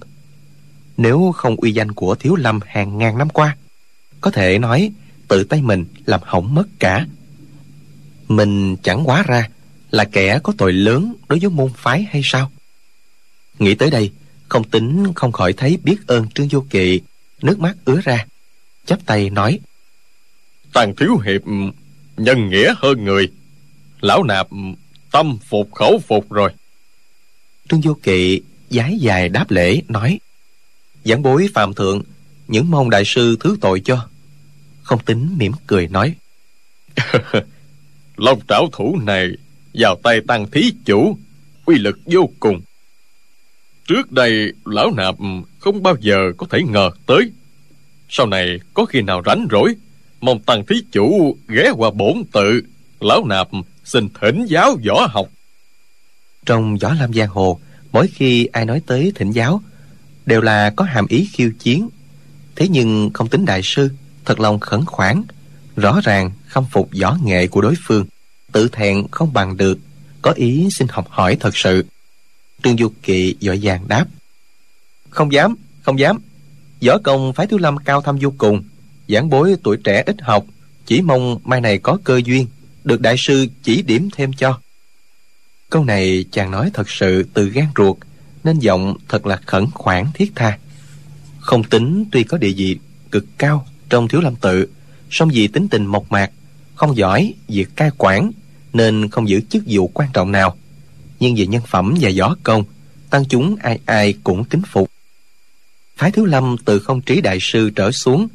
[0.97, 3.57] Nếu không uy danh của thiếu lâm hàng ngàn năm qua,
[4.21, 4.93] có thể nói
[5.29, 7.07] tự tay mình làm hỏng mất cả.
[8.29, 9.49] Mình chẳng quá ra
[9.91, 12.51] là kẻ có tội lớn đối với môn phái hay sao?
[13.59, 14.11] Nghĩ tới đây,
[14.49, 17.01] không tính, không khỏi thấy biết ơn trương vô kỵ,
[17.43, 18.27] nước mắt ứa ra,
[18.87, 19.61] chắp tay nói
[20.73, 21.43] tàn thiếu hiệp,
[22.17, 23.29] nhân nghĩa hơn người.
[24.01, 24.47] Lão nạp
[25.13, 26.51] tâm phục khẩu phục rồi.
[27.69, 30.21] Trương vô kỵ giái dài đáp lễ nói
[31.05, 32.03] giảng bối phạm thượng
[32.49, 34.09] những mong đại sư thứ tội cho.
[34.83, 36.15] Không tính mỉm cười nói
[38.17, 39.29] long trảo thủ này
[39.75, 41.19] vào tay tăng thí chủ
[41.65, 42.61] uy lực vô cùng.
[43.87, 45.15] Trước đây lão nạp
[45.59, 47.31] không bao giờ có thể ngờ tới.
[48.09, 49.75] Sau này có khi nào rảnh rỗi
[50.21, 52.63] mong tăng thí chủ ghé qua bổn tự
[53.01, 53.49] lão nạp
[53.85, 55.29] xin thỉnh giáo võ học.
[56.47, 57.61] Trong võ lâm giang hồ,
[57.93, 59.63] mỗi khi ai nói tới thỉnh giáo,
[60.27, 61.89] đều là có hàm ý khiêu chiến.
[62.57, 63.91] Thế nhưng không tính đại sư,
[64.25, 65.23] thật lòng khẩn khoản,
[65.77, 68.07] rõ ràng khâm phục võ nghệ của đối phương,
[68.53, 69.79] tự thẹn không bằng được,
[70.23, 71.85] có ý xin học hỏi thật sự.
[72.63, 74.07] Trương du kỵ vội vàng đáp,
[75.11, 76.19] không dám không dám.
[76.87, 78.63] Võ công phái thiếu lâm cao thâm vô cùng,
[79.09, 80.45] giảng bối tuổi trẻ ít học,
[80.87, 82.47] chỉ mong mai này có cơ duyên
[82.85, 84.61] được đại sư chỉ điểm thêm cho.
[85.71, 87.97] Câu này chàng nói thật sự từ gan ruột,
[88.45, 90.59] nên giọng thật là khẩn khoản thiết tha.
[91.41, 92.79] Không tính tuy có địa vị
[93.11, 94.69] cực cao trong thiếu lâm tự,
[95.11, 96.31] song vì tính tình mộc mạc,
[96.75, 98.33] không giỏi việc cai quản,
[98.73, 100.57] nên không giữ chức vụ quan trọng nào.
[101.21, 102.65] Nhưng về nhân phẩm và võ công,
[103.11, 104.91] tăng chúng ai ai cũng kính phục.
[105.97, 108.29] Phái thiếu lâm từ không trí đại sư trở xuống,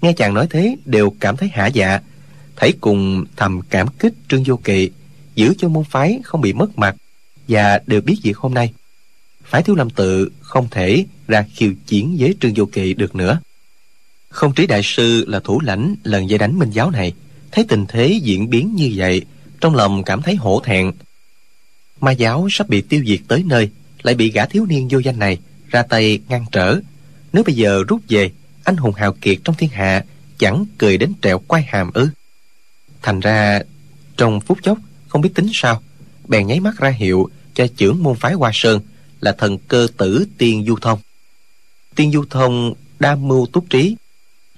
[0.00, 2.00] nghe chàng nói thế đều cảm thấy hả dạ
[2.56, 4.90] thấy cùng thầm cảm kích trương vô kỵ,
[5.34, 6.96] giữ cho môn phái không bị mất mặt,
[7.48, 8.72] và đều biết việc hôm nay.
[9.44, 13.40] Phái thiếu lâm tự không thể ra khiêu chiến với trương vô kỵ được nữa.
[14.28, 17.12] Không trí đại sư là thủ lãnh lần dây đánh minh giáo này.
[17.52, 19.22] Thấy tình thế diễn biến như vậy,
[19.60, 20.92] trong lòng cảm thấy hổ thẹn.
[22.00, 23.70] Ma giáo sắp bị tiêu diệt tới nơi,
[24.02, 25.38] lại bị gã thiếu niên vô danh này
[25.68, 26.80] ra tay ngăn trở.
[27.32, 28.30] Nếu bây giờ rút về,
[28.64, 30.04] anh hùng hào kiệt trong thiên hạ
[30.38, 32.08] chẳng cười đến trẹo quay hàm ư
[33.02, 33.60] thành ra,
[34.16, 34.78] trong phút chốc,
[35.08, 35.82] không biết tính sao,
[36.28, 38.80] bèn nháy mắt ra hiệu cho trưởng môn phái hoa sơn
[39.20, 40.98] là thần cơ tử tiên du thông.
[41.94, 43.96] Tiên du thông đa mưu túc trí,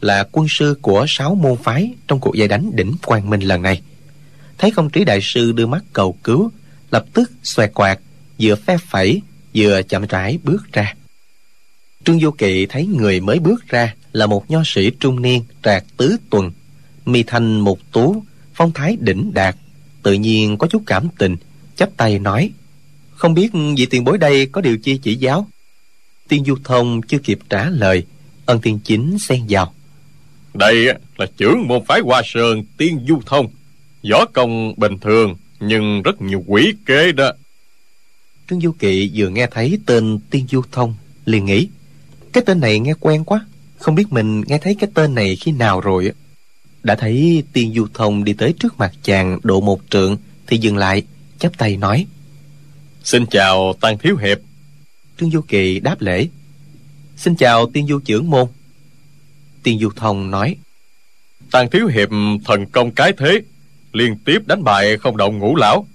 [0.00, 3.62] là quân sư của sáu môn phái trong cuộc giải đánh đỉnh quang minh lần
[3.62, 3.82] này.
[4.58, 6.50] Thấy công trí đại sư đưa mắt cầu cứu,
[6.90, 7.98] lập tức xoẹt quạt,
[8.40, 9.22] vừa phe phẩy,
[9.54, 10.94] vừa chậm rãi bước ra.
[12.04, 15.84] Trương vô kỵ thấy người mới bước ra là một nho sĩ trung niên trạc
[15.96, 16.52] tứ tuần,
[17.06, 18.22] mi thanh một tú
[18.54, 19.56] phong thái đỉnh đạt
[20.02, 21.36] tự nhiên có chút cảm tình
[21.76, 22.50] chắp tay nói
[23.14, 25.46] không biết vị tiền bối đây có điều chi chỉ giáo?
[26.28, 28.06] Tiên du thông chưa kịp trả lời
[28.46, 29.74] ân tiên chính xen vào.
[30.54, 30.86] Đây
[31.16, 33.48] là trưởng môn phái hoa sơn tiên du thông.
[34.10, 37.32] Võ công bình thường nhưng rất nhiều quỷ kế đó.
[38.50, 40.94] Trương du kỵ vừa nghe thấy tên tiên du thông
[41.24, 41.68] liền nghĩ
[42.32, 43.46] cái tên này nghe quen quá
[43.78, 46.12] không biết mình nghe thấy cái tên này khi nào rồi
[46.84, 50.16] đã thấy tiên du thông đi tới trước mặt chàng độ một trượng
[50.46, 51.02] thì dừng lại
[51.38, 52.06] chắp tay nói.
[53.04, 54.38] Xin chào tăng thiếu hiệp.
[55.20, 56.28] Trương du kỳ đáp lễ.
[57.16, 58.46] Xin chào tiên du trưởng môn.
[59.62, 60.56] Tiên du thông nói.
[61.50, 62.08] Tăng thiếu hiệp
[62.44, 63.40] thần công cái thế
[63.92, 65.86] liên tiếp đánh bại không động ngũ lão.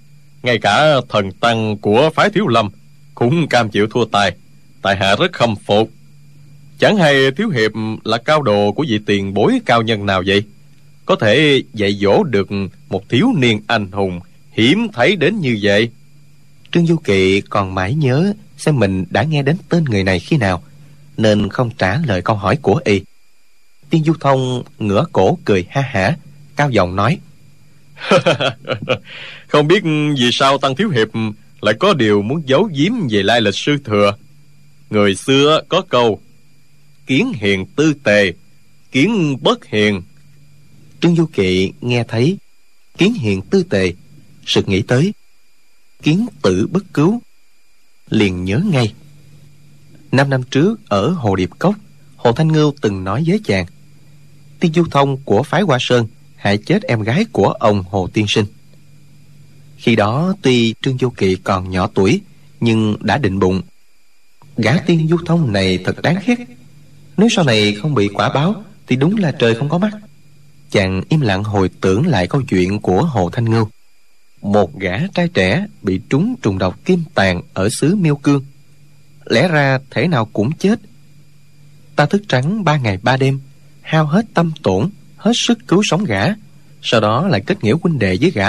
[0.42, 2.70] Ngay cả thần tăng của phái thiếu lâm
[3.14, 4.36] cũng cam chịu thua tài
[4.82, 5.90] tại hạ rất khâm phục.
[6.78, 7.70] Chẳng hay thiếu hiệp
[8.04, 10.44] là cao đồ của vị tiền bối cao nhân nào vậy
[11.06, 12.48] có thể dạy dỗ được
[12.88, 14.20] một thiếu niên anh hùng
[14.52, 15.90] hiếm thấy đến như vậy.
[16.72, 20.36] Trương du kỵ còn mãi nhớ xem mình đã nghe đến tên người này khi
[20.36, 20.62] nào
[21.16, 23.00] nên không trả lời câu hỏi của y.
[23.90, 26.16] Tiên du thông ngửa cổ cười ha hả
[26.56, 27.18] cao giọng nói
[29.48, 29.82] không biết
[30.18, 31.08] vì sao tăng thiếu hiệp
[31.60, 34.16] lại có điều muốn giấu giếm về lai lịch sư thừa.
[34.90, 36.20] Người xưa có câu
[37.06, 38.32] kiến hiền tư tề
[38.92, 40.02] kiến bất hiền
[41.00, 42.38] trương du kỵ nghe thấy,
[42.98, 43.92] kiến hiện tư tề,
[44.46, 45.14] sực nghĩ tới.
[46.02, 47.20] Kiến tử bất cứu,
[48.10, 48.94] liền nhớ ngay.
[50.12, 51.74] Năm năm trước ở hồ điệp cốc,
[52.16, 53.66] hồ thanh ngưu từng nói với chàng,
[54.60, 58.26] tiên du thông của phái hoa sơn hại chết em gái của ông hồ tiên
[58.28, 58.44] sinh.
[59.76, 62.20] Khi đó tuy trương du kỵ còn nhỏ tuổi,
[62.60, 63.62] nhưng đã định bụng.
[64.56, 66.36] Gã tiên du thông này thật đáng ghét.
[67.16, 69.90] Nếu sau này không bị quả báo, thì đúng là trời không có mắt
[70.70, 73.68] chàng im lặng hồi tưởng lại câu chuyện của hồ thanh ngưu.
[74.42, 78.44] Một gã trai trẻ bị trúng trùng độc kim tàn ở xứ miêu cương.
[79.24, 80.80] Lẽ ra thể nào cũng chết.
[81.96, 83.40] Ta thức trắng ba ngày ba đêm,
[83.80, 86.24] hao hết tâm tổn, hết sức cứu sống gã,
[86.82, 88.48] sau đó lại kết nghĩa huynh đệ với gã,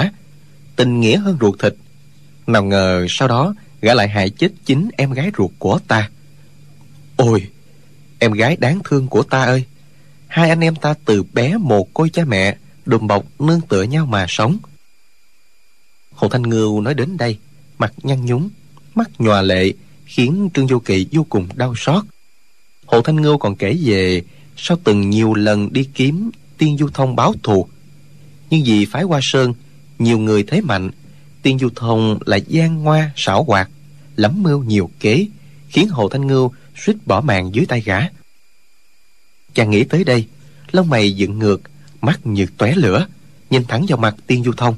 [0.76, 1.74] tình nghĩa hơn ruột thịt.
[2.46, 6.10] Nào ngờ sau đó, gã lại hại chết chính em gái ruột của ta.
[7.16, 7.48] Ôi,
[8.18, 9.64] em gái đáng thương của ta ơi
[10.32, 12.56] hai anh em ta từ bé một côi cha mẹ,
[12.86, 14.58] đùm bọc nương tựa nhau mà sống.
[16.14, 17.38] Hồ thanh ngưu nói đến đây,
[17.78, 18.48] mặt nhăn nhúm,
[18.94, 19.72] mắt nhòa lệ,
[20.04, 22.04] khiến trương vô kỵ vô cùng đau xót.
[22.86, 24.22] Hồ thanh ngưu còn kể về
[24.56, 27.68] sau từng nhiều lần đi kiếm tiên du thông báo thù.
[28.50, 29.54] Nhưng vì phái hoa sơn,
[29.98, 30.90] nhiều người thế mạnh,
[31.42, 33.70] tiên du thông lại gian ngoa, xảo hoạt,
[34.16, 35.26] lắm mưu nhiều kế,
[35.68, 38.00] khiến hồ thanh ngưu suýt bỏ mạng dưới tay gã
[39.54, 40.26] chàng nghĩ tới đây,
[40.72, 41.62] lông mày dựng ngược,
[42.00, 43.06] mắt như tóe lửa,
[43.50, 44.74] nhìn thẳng vào mặt tiên du thông.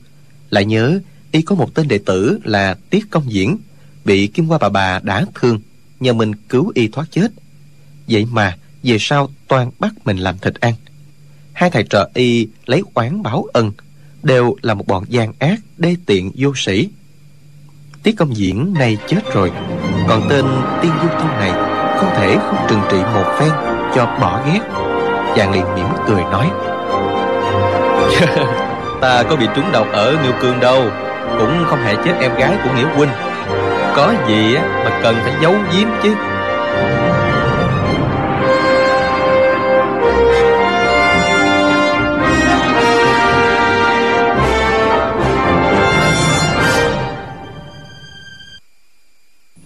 [0.50, 1.00] Lại nhớ,
[1.32, 3.58] y có một tên đệ tử là tiết công diễn,
[4.04, 5.60] bị kim qua bà bà đã thương,
[6.00, 7.32] nhờ mình cứu y thoát chết.
[8.08, 10.74] Vậy mà, về sau toàn bắt mình làm thịt ăn.
[11.52, 13.72] Hai thầy trò y lấy oán báo ân,
[14.22, 16.88] đều là một bọn gian ác, đê tiện vô sĩ
[18.04, 19.52] tiết công diễn này chết rồi,
[20.08, 20.44] còn tên
[20.82, 21.52] tiên du thông này
[21.98, 24.60] không thể không trừng trị một phen cho bỏ ghét.
[25.36, 26.50] Chàng liền mỉm cười nói
[29.00, 30.82] ta có bị trúng độc ở ngưu cương đâu
[31.38, 33.10] cũng không hề chết em gái của nghĩa huynh.
[33.96, 36.14] Có gì mà cần phải giấu giếm chứ?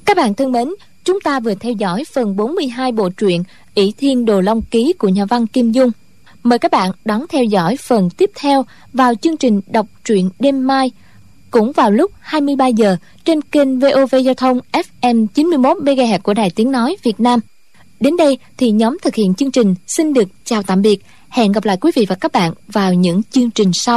[0.05, 0.68] Các bạn thân mến,
[1.09, 3.42] chúng ta vừa theo dõi phần 42 bộ truyện
[3.74, 5.90] ỷ Thiên Đồ Long Ký của nhà văn Kim Dung.
[6.42, 10.66] Mời các bạn đón theo dõi phần tiếp theo vào chương trình đọc truyện đêm
[10.66, 10.90] mai,
[11.50, 16.50] cũng vào lúc 23 giờ trên kênh VOV Giao thông FM 91 MHz của Đài
[16.50, 17.40] Tiếng nói Việt Nam.
[18.00, 21.00] Đến đây thì nhóm thực hiện chương trình xin được chào tạm biệt.
[21.28, 23.96] Hẹn gặp lại quý vị và các bạn vào những chương trình sau.